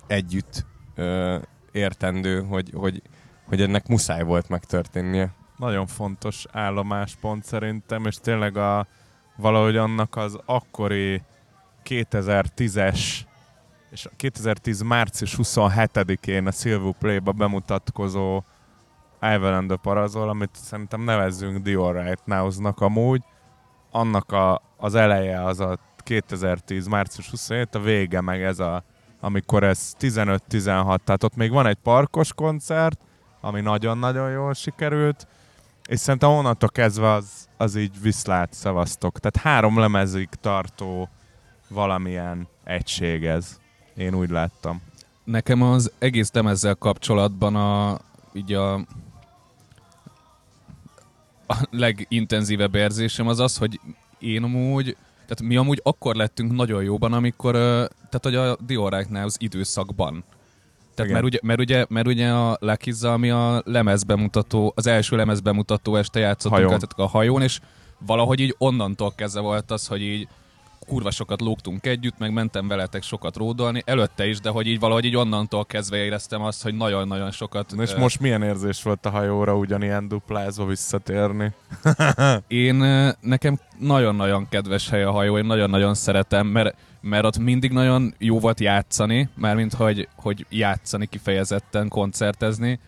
együtt 0.07 0.67
ö, 0.95 1.39
értendő, 1.73 2.43
hogy, 2.43 2.71
hogy, 2.75 3.03
hogy 3.47 3.63
ennek 3.63 3.87
muszáj 3.87 4.23
volt 4.23 4.49
megtörténnie. 4.49 5.35
nagyon 5.57 5.87
fontos 5.87 6.47
állomáspont 6.53 7.45
szerintem, 7.45 8.07
és 8.07 8.17
tényleg 8.17 8.57
a, 8.57 8.87
valahogy 9.37 9.77
annak 9.77 10.17
az 10.17 10.39
akkori 10.45 11.23
2010-es 11.85 13.01
és 13.91 14.07
a 14.07 14.11
2010 14.17 14.81
március 14.81 15.35
27-én 15.43 16.47
a 16.47 16.51
Silver 16.51 16.95
Play-ba 16.99 17.33
bemutatkozó 17.33 18.43
Ivan 19.21 19.55
and 19.55 19.69
the 19.69 19.77
Parazol, 19.77 20.29
amit 20.29 20.51
szerintem 20.53 21.01
nevezzünk 21.01 21.67
All 21.67 21.93
Right 21.93 22.27
Now-nak 22.27 22.81
amúgy, 22.81 23.23
annak 23.91 24.33
a, 24.33 24.63
az 24.77 24.95
eleje 24.95 25.45
az 25.45 25.61
a 25.61 25.79
2010 25.97 26.87
március 26.87 27.31
27, 27.31 27.75
a 27.75 27.81
vége 27.81 28.21
meg 28.21 28.43
ez 28.43 28.59
a, 28.59 28.85
amikor 29.21 29.63
ez 29.63 29.93
15-16, 30.01 30.99
tehát 31.05 31.25
ott 31.25 31.37
még 31.37 31.51
van 31.51 31.67
egy 31.67 31.79
parkos 31.83 32.33
koncert, 32.33 33.01
ami 33.41 33.61
nagyon-nagyon 33.61 34.31
jól 34.31 34.55
sikerült, 34.55 35.27
és 35.89 35.99
szerintem 35.99 36.31
onnantól 36.31 36.69
kezdve 36.69 37.13
az, 37.13 37.49
az 37.57 37.75
így 37.77 38.01
viszlát 38.03 38.53
szavaztok. 38.53 39.19
Tehát 39.19 39.37
három 39.37 39.79
lemezig 39.79 40.29
tartó 40.29 41.09
valamilyen 41.69 42.49
egység 42.65 43.25
ez. 43.25 43.59
Én 43.99 44.15
úgy 44.15 44.31
láttam. 44.31 44.83
Nekem 45.25 45.63
az 45.63 45.93
egész 45.99 46.33
lemezzel 46.33 46.75
kapcsolatban 46.75 47.57
a, 47.57 47.99
így 48.33 48.53
a, 48.53 48.75
a 51.47 51.67
legintenzívebb 51.71 52.75
érzésem 52.75 53.29
az 53.29 53.41
az, 53.41 53.57
hogy 53.57 53.81
én 54.19 54.43
amúgy, 54.43 54.97
tehát 55.15 55.43
mi 55.43 55.57
amúgy 55.57 55.81
akkor 55.83 56.15
lettünk 56.15 56.53
nagyon 56.53 56.83
jóban, 56.83 57.13
amikor, 57.13 57.53
tehát 58.11 58.21
hogy 58.23 58.35
a 58.35 58.57
Right 58.67 59.11
Now-s 59.11 59.35
időszakban. 59.39 60.25
Tehát 60.95 61.11
Igen. 61.11 61.13
mert 61.13 61.25
ugye, 61.25 61.39
mert, 61.43 61.59
ugye, 61.61 61.87
mert 61.89 62.07
ugye 62.07 62.31
a 62.31 62.57
Lucky 62.61 62.93
ami 63.03 63.31
a 63.31 63.63
lemezbemutató, 63.65 64.73
az 64.77 64.87
első 64.87 65.17
lemezbemutató 65.17 65.97
este 65.97 66.21
játszottunk 66.21 66.55
Hajón. 66.55 66.73
el, 66.73 66.79
tehát 66.79 67.11
a 67.11 67.17
hajón, 67.17 67.43
és 67.43 67.61
valahogy 67.99 68.41
így 68.41 68.55
onnantól 68.59 69.13
kezdve 69.15 69.41
volt 69.41 69.71
az, 69.71 69.87
hogy 69.87 70.03
így 70.03 70.29
kurva 70.87 71.11
sokat 71.11 71.41
lógtunk 71.41 71.87
együtt, 71.87 72.19
meg 72.19 72.33
mentem 72.33 72.69
veletek 72.69 73.03
sokat 73.03 73.37
ródolni, 73.37 73.83
előtte 73.85 74.27
is, 74.27 74.41
de 74.41 74.49
hogy 74.49 74.67
így 74.67 74.79
valahogy 74.79 75.05
így 75.05 75.17
onnantól 75.17 75.65
kezdve 75.65 75.97
éreztem 75.97 76.43
azt, 76.43 76.63
hogy 76.63 76.75
nagyon-nagyon 76.75 77.31
sokat... 77.31 77.75
Na 77.75 77.83
és 77.83 77.93
ö, 77.93 77.99
most 77.99 78.21
milyen 78.21 78.43
érzés 78.43 78.83
volt 78.83 79.07
a 79.07 79.11
hajóra 79.11 79.57
ugyanilyen 79.57 80.09
duplázva 80.09 80.65
visszatérni? 80.65 81.53
Én 82.49 82.75
nekem 83.21 83.59
nagyon-nagyon 83.79 84.49
kedves 84.49 84.89
hely 84.89 85.05
a 85.05 85.11
hajó, 85.11 85.39
én 85.39 85.45
nagyon-nagyon 85.45 85.95
szeretem, 85.95 86.47
mert, 86.47 86.77
mert 87.01 87.25
ott 87.25 87.39
mindig 87.39 87.73
nagyon 87.73 88.15
jó 88.19 88.39
volt 88.39 88.61
játszani, 88.61 89.29
mármint 89.35 89.75
hogy, 89.75 90.09
hogy 90.17 90.47
játszani 90.49 91.07
kifejezetten, 91.07 91.89
koncertezni, 91.89 92.81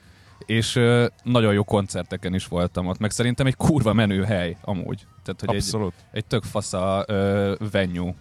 és 0.47 0.81
nagyon 1.23 1.53
jó 1.53 1.65
koncerteken 1.65 2.35
is 2.35 2.47
voltam 2.47 2.87
ott, 2.87 2.99
meg 2.99 3.11
szerintem 3.11 3.47
egy 3.47 3.57
kurva 3.57 3.93
menő 3.93 4.23
hely 4.23 4.57
amúgy. 4.61 5.07
Tehát, 5.23 5.41
hogy 5.41 5.49
egy, 5.49 5.63
Abszolút. 5.63 5.95
egy 6.13 6.27
tök 6.27 6.43
fasza 6.45 7.05
ö, 7.09 7.55
venue. 7.71 8.15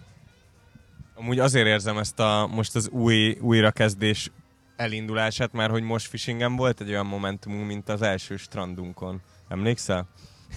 Amúgy 1.14 1.38
azért 1.38 1.66
érzem 1.66 1.98
ezt 1.98 2.20
a 2.20 2.48
most 2.52 2.74
az 2.76 2.88
új 2.88 3.36
újrakezdés 3.40 4.30
elindulását, 4.76 5.52
mert 5.52 5.70
hogy 5.70 5.82
most 5.82 6.06
Fishingen 6.06 6.56
volt 6.56 6.80
egy 6.80 6.88
olyan 6.88 7.06
momentumunk, 7.06 7.66
mint 7.66 7.88
az 7.88 8.02
első 8.02 8.36
strandunkon. 8.36 9.20
Emlékszel? 9.48 10.08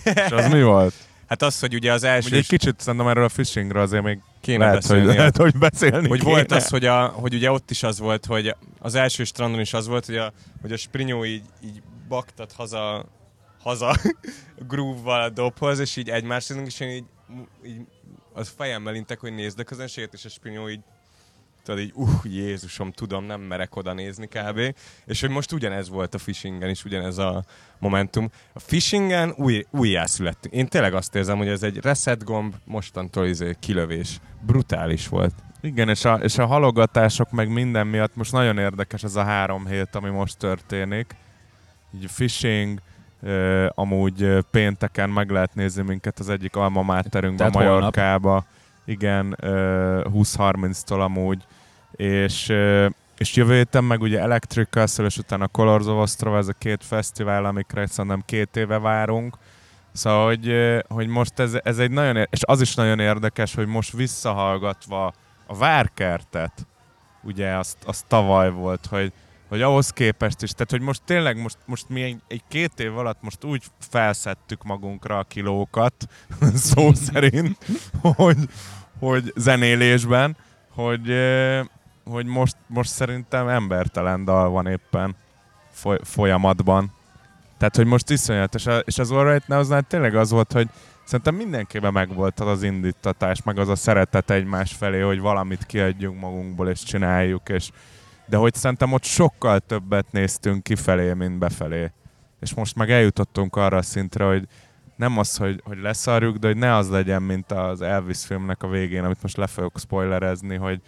És 0.03 0.31
az 0.31 0.47
mi 0.51 0.63
volt? 0.63 0.93
Hát 1.27 1.41
az, 1.41 1.59
hogy 1.59 1.73
ugye 1.73 1.91
az 1.91 2.03
első 2.03 2.27
Ugye 2.27 2.37
egy 2.37 2.47
kicsit 2.47 2.79
szerintem 2.79 3.09
erről 3.09 3.23
a 3.23 3.29
fishingről 3.29 3.81
azért 3.81 4.03
még 4.03 4.19
kéne 4.41 4.57
lehet, 4.65 4.73
beszélni. 4.75 5.05
hogy, 5.05 5.15
lehet, 5.15 5.37
hogy 5.37 5.57
beszélni 5.57 6.07
hogy 6.07 6.19
kéne. 6.19 6.31
volt 6.31 6.51
az, 6.51 6.67
hogy, 6.67 6.85
a, 6.85 7.07
hogy 7.07 7.33
ugye 7.33 7.51
ott 7.51 7.71
is 7.71 7.83
az 7.83 7.99
volt, 7.99 8.25
hogy 8.25 8.55
az 8.79 8.95
első 8.95 9.23
strandon 9.23 9.59
is 9.59 9.73
az 9.73 9.87
volt, 9.87 10.05
hogy 10.05 10.15
a, 10.17 10.33
hogy 10.61 10.71
a 10.71 10.77
sprinyó 10.77 11.25
így, 11.25 11.41
így 11.63 11.81
baktat 12.07 12.51
haza, 12.51 13.05
haza 13.63 13.95
groove-val 14.69 15.21
a 15.21 15.29
dobhoz, 15.29 15.79
és 15.79 15.95
így 15.95 16.09
egymás 16.09 16.47
nézünk, 16.47 16.67
és 16.67 16.79
én 16.79 16.89
így, 16.89 17.05
így 17.65 17.81
az 18.33 18.53
fejemmel 18.57 18.95
intek, 18.95 19.19
hogy 19.19 19.33
nézd 19.33 19.59
a 19.59 19.63
közönséget, 19.63 20.13
és 20.13 20.25
a 20.25 20.29
spinyó 20.29 20.69
így 20.69 20.81
tudod 21.63 21.79
így, 21.79 21.91
uh, 21.95 22.09
Jézusom, 22.23 22.91
tudom, 22.91 23.23
nem 23.23 23.41
merek 23.41 23.75
oda 23.75 23.93
nézni 23.93 24.27
kb. 24.27 24.75
És 25.05 25.21
hogy 25.21 25.29
most 25.29 25.51
ugyanez 25.51 25.89
volt 25.89 26.13
a 26.13 26.17
phishingen 26.17 26.69
is, 26.69 26.85
ugyanez 26.85 27.17
a 27.17 27.43
momentum. 27.79 28.29
A 28.53 28.59
phishingen 28.59 29.33
új, 29.37 29.65
újjászülettünk. 29.71 30.53
Én 30.53 30.67
tényleg 30.67 30.93
azt 30.93 31.15
érzem, 31.15 31.37
hogy 31.37 31.47
ez 31.47 31.63
egy 31.63 31.77
reset 31.77 32.23
gomb, 32.23 32.55
mostantól 32.65 33.25
izé 33.25 33.55
kilövés. 33.59 34.19
Brutális 34.41 35.07
volt. 35.07 35.33
Igen, 35.61 35.89
és 35.89 36.05
a, 36.05 36.13
és 36.13 36.37
a 36.37 36.45
halogatások 36.45 37.31
meg 37.31 37.49
minden 37.49 37.87
miatt 37.87 38.15
most 38.15 38.31
nagyon 38.31 38.57
érdekes 38.57 39.03
ez 39.03 39.15
a 39.15 39.23
három 39.23 39.67
hét, 39.67 39.95
ami 39.95 40.09
most 40.09 40.37
történik. 40.37 41.15
Így 41.95 42.07
phishing, 42.15 42.79
amúgy 43.69 44.37
pénteken 44.51 45.09
meg 45.09 45.29
lehet 45.29 45.55
nézni 45.55 45.83
minket 45.83 46.19
az 46.19 46.29
egyik 46.29 46.55
alma 46.55 46.83
máterünkben. 46.83 47.51
Majorkába. 47.53 48.45
Igen, 48.85 49.37
uh, 49.41 49.49
20-30-tól 50.13 51.01
amúgy. 51.01 51.45
És, 51.91 52.53
és 53.17 53.35
jövő 53.35 53.55
héten 53.55 53.83
meg 53.83 54.01
ugye 54.01 54.19
Electric 54.19 54.69
Castle, 54.69 55.05
és 55.05 55.17
utána 55.17 55.47
Colors 55.47 55.85
of 55.85 56.01
Ostrava, 56.01 56.37
ez 56.37 56.47
a 56.47 56.53
két 56.57 56.83
fesztivál, 56.83 57.45
amikre 57.45 57.85
szerintem 57.85 58.21
két 58.25 58.55
éve 58.55 58.79
várunk. 58.79 59.37
Szóval, 59.91 60.25
hogy, 60.25 60.53
hogy 60.87 61.07
most 61.07 61.39
ez, 61.39 61.57
ez 61.63 61.79
egy 61.79 61.91
nagyon, 61.91 62.27
és 62.29 62.39
az 62.41 62.61
is 62.61 62.75
nagyon 62.75 62.99
érdekes, 62.99 63.55
hogy 63.55 63.67
most 63.67 63.91
visszahallgatva 63.91 65.13
a 65.45 65.55
várkertet, 65.55 66.67
ugye 67.21 67.53
azt, 67.53 67.77
azt 67.85 68.05
tavaly 68.07 68.51
volt, 68.51 68.85
hogy, 68.85 69.13
hogy 69.53 69.61
ahhoz 69.61 69.89
képest 69.89 70.41
is, 70.41 70.51
tehát 70.51 70.71
hogy 70.71 70.81
most 70.81 71.01
tényleg 71.05 71.41
most, 71.41 71.57
most 71.65 71.89
mi 71.89 72.01
egy, 72.01 72.21
egy 72.27 72.41
két 72.47 72.79
év 72.79 72.97
alatt 72.97 73.21
most 73.21 73.43
úgy 73.43 73.63
felszettük 73.89 74.63
magunkra 74.63 75.17
a 75.17 75.23
kilókat, 75.23 75.93
szó 76.69 76.93
szerint, 77.11 77.57
hogy, 78.01 78.37
hogy 78.99 79.33
zenélésben, 79.35 80.37
hogy, 80.69 81.13
hogy 82.03 82.25
most, 82.25 82.55
most 82.67 82.89
szerintem 82.89 83.47
embertelen 83.47 84.25
dal 84.25 84.49
van 84.49 84.67
éppen 84.67 85.15
foly- 85.71 86.01
folyamatban. 86.03 86.91
Tehát, 87.57 87.75
hogy 87.75 87.85
most 87.85 88.09
iszonyatos, 88.09 88.65
és 88.83 88.97
az 88.97 89.11
All 89.11 89.31
Right 89.31 89.47
Now-znál 89.47 89.81
tényleg 89.81 90.15
az 90.15 90.31
volt, 90.31 90.51
hogy 90.51 90.69
szerintem 91.03 91.35
mindenkiben 91.35 91.93
megvolt 91.93 92.39
az 92.39 92.47
az 92.47 92.63
indítatás, 92.63 93.43
meg 93.43 93.57
az 93.57 93.69
a 93.69 93.75
szeretet 93.75 94.29
egymás 94.29 94.73
felé, 94.73 94.99
hogy 94.99 95.19
valamit 95.19 95.65
kiadjunk 95.65 96.19
magunkból, 96.19 96.69
és 96.69 96.83
csináljuk, 96.83 97.49
és 97.49 97.69
de 98.25 98.37
hogy 98.37 98.53
szerintem 98.53 98.91
ott 98.91 99.03
sokkal 99.03 99.59
többet 99.59 100.11
néztünk 100.11 100.63
kifelé, 100.63 101.13
mint 101.13 101.37
befelé. 101.37 101.91
És 102.39 102.53
most 102.53 102.75
meg 102.75 102.91
eljutottunk 102.91 103.55
arra 103.55 103.77
a 103.77 103.81
szintre, 103.81 104.25
hogy 104.25 104.47
nem 104.95 105.17
az, 105.17 105.37
hogy, 105.37 105.61
hogy 105.63 105.77
leszarjuk, 105.77 106.37
de 106.37 106.47
hogy 106.47 106.57
ne 106.57 106.75
az 106.75 106.89
legyen, 106.89 107.21
mint 107.21 107.51
az 107.51 107.81
Elvis 107.81 108.25
filmnek 108.25 108.63
a 108.63 108.67
végén, 108.67 109.03
amit 109.03 109.21
most 109.21 109.37
le 109.37 109.47
fogok 109.47 109.79
spoilerezni, 109.79 110.55
hogy 110.55 110.81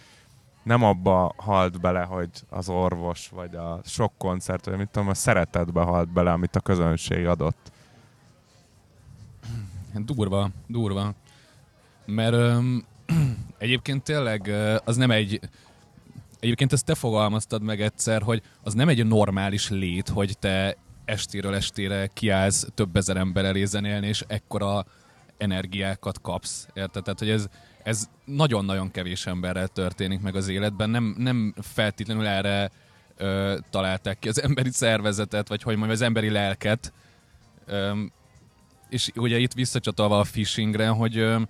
nem 0.62 0.82
abba 0.82 1.34
halt 1.36 1.80
bele, 1.80 2.02
hogy 2.02 2.30
az 2.48 2.68
orvos, 2.68 3.28
vagy 3.28 3.54
a 3.54 3.80
sok 3.84 4.12
koncert, 4.18 4.64
vagy 4.64 4.76
mit 4.76 4.88
tudom, 4.88 5.08
a 5.08 5.14
szeretetbe 5.14 5.80
halt 5.80 6.12
bele, 6.12 6.32
amit 6.32 6.56
a 6.56 6.60
közönség 6.60 7.26
adott. 7.26 7.72
Durva, 9.94 10.50
durva. 10.66 11.14
Mert 12.04 12.32
öm, 12.32 12.84
egyébként 13.58 14.02
tényleg 14.02 14.52
az 14.84 14.96
nem 14.96 15.10
egy... 15.10 15.40
Egyébként 16.40 16.72
ezt 16.72 16.84
te 16.84 16.94
fogalmaztad 16.94 17.62
meg 17.62 17.80
egyszer, 17.80 18.22
hogy 18.22 18.42
az 18.62 18.74
nem 18.74 18.88
egy 18.88 19.06
normális 19.06 19.70
lét, 19.70 20.08
hogy 20.08 20.38
te 20.38 20.76
estéről 21.04 21.54
estére 21.54 22.06
kiállsz 22.06 22.66
több 22.74 22.96
ezer 22.96 23.16
ember 23.16 23.44
elé 23.44 23.64
zenélni, 23.64 24.06
és 24.06 24.24
ekkora 24.26 24.86
energiákat 25.36 26.20
kapsz. 26.20 26.68
Érted? 26.74 27.02
Tehát, 27.02 27.18
hogy 27.18 27.30
ez, 27.30 27.46
ez 27.82 28.08
nagyon-nagyon 28.24 28.90
kevés 28.90 29.26
emberrel 29.26 29.68
történik 29.68 30.20
meg 30.20 30.36
az 30.36 30.48
életben. 30.48 30.90
Nem, 30.90 31.14
nem 31.18 31.54
feltétlenül 31.60 32.26
erre 32.26 32.70
ö, 33.16 33.58
találták 33.70 34.18
ki 34.18 34.28
az 34.28 34.42
emberi 34.42 34.70
szervezetet, 34.70 35.48
vagy 35.48 35.62
hogy 35.62 35.76
mondjam, 35.76 35.96
az 35.96 36.02
emberi 36.02 36.30
lelket. 36.30 36.92
Öm, 37.66 38.12
és 38.88 39.10
ugye 39.14 39.38
itt 39.38 39.52
visszacsatolva 39.52 40.18
a 40.18 40.26
phishingre, 40.30 40.88
hogy 40.88 41.18
ö, 41.18 41.40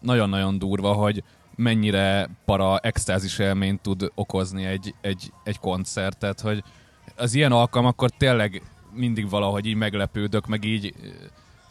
nagyon-nagyon 0.00 0.58
durva, 0.58 0.92
hogy 0.92 1.22
mennyire 1.56 2.28
para 2.44 2.78
extázis 2.78 3.38
élményt 3.38 3.80
tud 3.80 4.10
okozni 4.14 4.64
egy, 4.64 4.94
egy, 5.00 5.32
egy 5.44 5.58
koncertet, 5.58 6.40
hogy 6.40 6.62
az 7.16 7.34
ilyen 7.34 7.52
alkalmakkor 7.52 8.10
tényleg 8.10 8.62
mindig 8.92 9.28
valahogy 9.28 9.66
így 9.66 9.76
meglepődök, 9.76 10.46
meg 10.46 10.64
így 10.64 10.94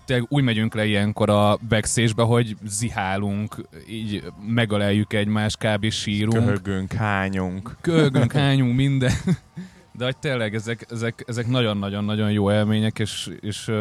tényleg 0.06 0.26
úgy 0.30 0.44
megyünk 0.44 0.74
le 0.74 0.86
ilyenkor 0.86 1.30
a 1.30 1.58
backstage 1.70 2.24
hogy 2.24 2.58
zihálunk, 2.66 3.56
így 3.90 4.24
megöleljük 4.48 5.14
egymást, 5.14 5.58
kb. 5.58 5.90
sírunk 5.90 6.46
Köhögünk, 6.46 6.94
hányunk. 6.94 7.78
köhögünk, 7.82 8.32
hányunk, 8.42 8.76
minden. 8.76 9.12
De 9.98 10.06
hogy 10.06 10.18
tényleg 10.18 10.56
ezek, 10.56 10.86
ezek, 10.90 11.24
ezek 11.28 11.48
nagyon-nagyon-nagyon 11.48 12.32
jó 12.32 12.52
élmények, 12.52 13.00
és, 13.00 13.30
és, 13.40 13.72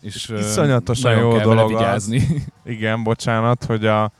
és 0.00 0.28
Iszonyatosan 0.38 1.16
jó 1.16 1.38
dolog 1.38 1.64
az. 1.64 1.68
vigyázni. 1.68 2.44
Igen, 2.64 3.02
bocsánat, 3.02 3.64
hogy 3.64 3.86
a, 3.86 4.12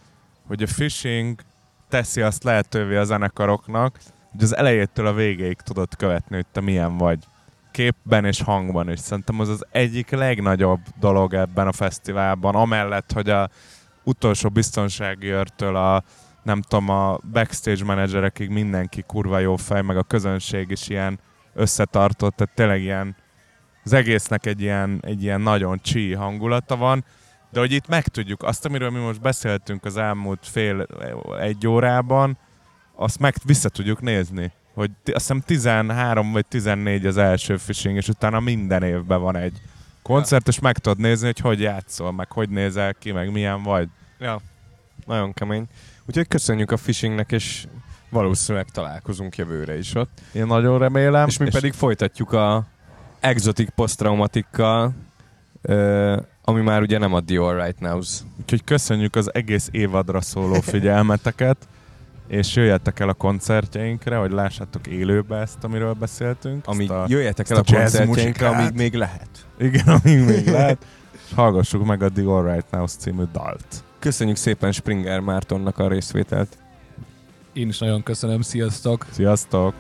hogy 0.47 0.63
a 0.63 0.67
phishing 0.67 1.41
teszi 1.89 2.21
azt 2.21 2.45
lehetővé 2.45 2.97
a 2.97 3.05
zenekaroknak, 3.05 3.99
hogy 4.31 4.43
az 4.43 4.57
elejétől 4.57 5.07
a 5.07 5.13
végéig 5.13 5.57
tudod 5.57 5.97
követni, 5.97 6.35
hogy 6.35 6.47
te 6.53 6.61
milyen 6.61 6.97
vagy. 6.97 7.25
Képben 7.71 8.25
és 8.25 8.43
hangban 8.43 8.91
is. 8.91 8.99
Szerintem 8.99 9.41
az 9.41 9.49
az 9.49 9.67
egyik 9.71 10.11
legnagyobb 10.11 10.81
dolog 11.01 11.35
ebben 11.35 11.67
a 11.67 11.73
fesztiválban, 11.73 12.55
amellett, 12.55 13.13
hogy 13.13 13.31
a 13.31 13.51
utolsó 14.05 14.49
biztonsági 14.49 15.27
őrtől 15.27 15.77
a 15.77 16.03
nem 16.43 16.63
tudom, 16.63 16.89
a 16.89 17.19
backstage 17.33 17.85
menedzserekig 17.85 18.49
mindenki 18.49 19.03
kurva 19.07 19.39
jó 19.39 19.57
fej, 19.57 19.83
meg 19.83 19.97
a 19.97 20.03
közönség 20.03 20.71
is 20.71 20.89
ilyen 20.89 21.19
összetartott, 21.55 22.37
tehát 22.37 22.55
tényleg 22.55 22.81
ilyen 22.81 23.17
az 23.85 23.93
egésznek 23.93 24.47
egy 24.47 24.61
ilyen, 24.61 24.99
egy 25.03 25.23
ilyen 25.23 25.41
nagyon 25.41 25.79
csí 25.83 26.13
hangulata 26.13 26.77
van, 26.77 27.05
de 27.51 27.61
hogy 27.61 27.73
itt 27.73 27.89
megtudjuk 27.89 28.43
azt, 28.43 28.65
amiről 28.65 28.91
mi 28.91 28.99
most 28.99 29.21
beszéltünk 29.21 29.85
az 29.85 29.97
elmúlt 29.97 30.47
fél 30.47 30.87
egy 31.41 31.67
órában, 31.67 32.39
azt 32.95 33.19
meg 33.19 33.35
vissza 33.45 33.69
tudjuk 33.69 34.01
nézni. 34.01 34.53
Hogy 34.75 34.91
azt 35.05 35.15
hiszem 35.15 35.41
13 35.41 36.33
vagy 36.33 36.47
14 36.47 37.07
az 37.07 37.17
első 37.17 37.55
phishing, 37.55 37.97
és 37.97 38.09
utána 38.09 38.41
minden 38.41 38.83
évben 38.83 39.21
van 39.21 39.37
egy 39.37 39.61
koncert, 40.03 40.49
és 40.49 40.59
meg 40.59 40.79
tudod 40.79 40.99
nézni, 40.99 41.27
hogy 41.27 41.39
hogy 41.39 41.61
játszol, 41.61 42.13
meg 42.13 42.33
hogy 42.33 42.49
nézel 42.49 42.95
ki, 42.95 43.13
meg 43.13 43.33
milyen 43.33 43.63
vagy. 43.63 43.89
Ja, 44.19 44.41
nagyon 45.07 45.33
kemény. 45.33 45.67
Úgyhogy 46.07 46.29
köszönjük 46.29 46.71
a 46.71 46.77
phishingnek, 46.77 47.33
és 47.33 47.67
valószínűleg 48.11 48.71
találkozunk 48.71 49.37
jövőre 49.37 49.79
is 49.79 49.95
ott. 49.95 50.21
Én 50.33 50.47
nagyon 50.47 50.79
remélem. 50.79 51.27
És 51.29 51.37
mi 51.37 51.51
pedig 51.51 51.73
folytatjuk 51.73 52.33
a 52.33 52.67
exotic 53.21 53.69
posztraumatikkal, 53.75 54.95
ö, 55.63 56.21
ami 56.49 56.61
már 56.61 56.83
ugye 56.83 56.99
nem 56.99 57.15
a 57.15 57.23
All 57.29 57.55
Right 57.55 57.81
Nows. 57.81 58.21
Úgyhogy 58.41 58.65
köszönjük 58.65 59.17
az 59.17 59.35
egész 59.35 59.69
évadra 59.71 60.21
szóló 60.21 60.61
figyelmeteket, 60.73 61.57
és 62.27 62.55
jöjjetek 62.57 63.01
el 63.01 63.09
a 63.09 63.13
koncertjeinkre, 63.13 64.17
hogy 64.17 64.31
lássátok 64.31 64.87
élőbe 64.87 65.37
ezt, 65.37 65.65
amiről 65.65 65.93
beszéltünk. 65.93 66.67
Amíg 66.67 66.91
a, 66.91 67.05
jöjjetek 67.09 67.51
el 67.51 67.57
a 67.57 67.61
a 67.61 67.73
koncertjeinkre, 67.77 68.49
amíg 68.49 68.73
még 68.75 68.95
lehet. 68.95 69.29
Igen, 69.59 69.87
amíg 69.87 70.25
még 70.25 70.47
lehet. 70.47 70.87
És 71.13 71.35
hallgassuk 71.35 71.85
meg 71.85 72.03
a 72.03 72.11
All 72.27 72.53
Right 72.53 72.71
Now 72.71 72.87
című 72.87 73.25
dalt. 73.33 73.85
Köszönjük 73.99 74.37
szépen 74.37 74.73
Springer 74.73 75.21
Mártonnak 75.21 75.79
a 75.79 75.89
részvételt. 75.89 76.59
Én 77.53 77.69
is 77.69 77.79
nagyon 77.79 78.03
köszönöm, 78.03 78.41
sziasztok! 78.41 79.07
Sziasztok! 79.11 79.75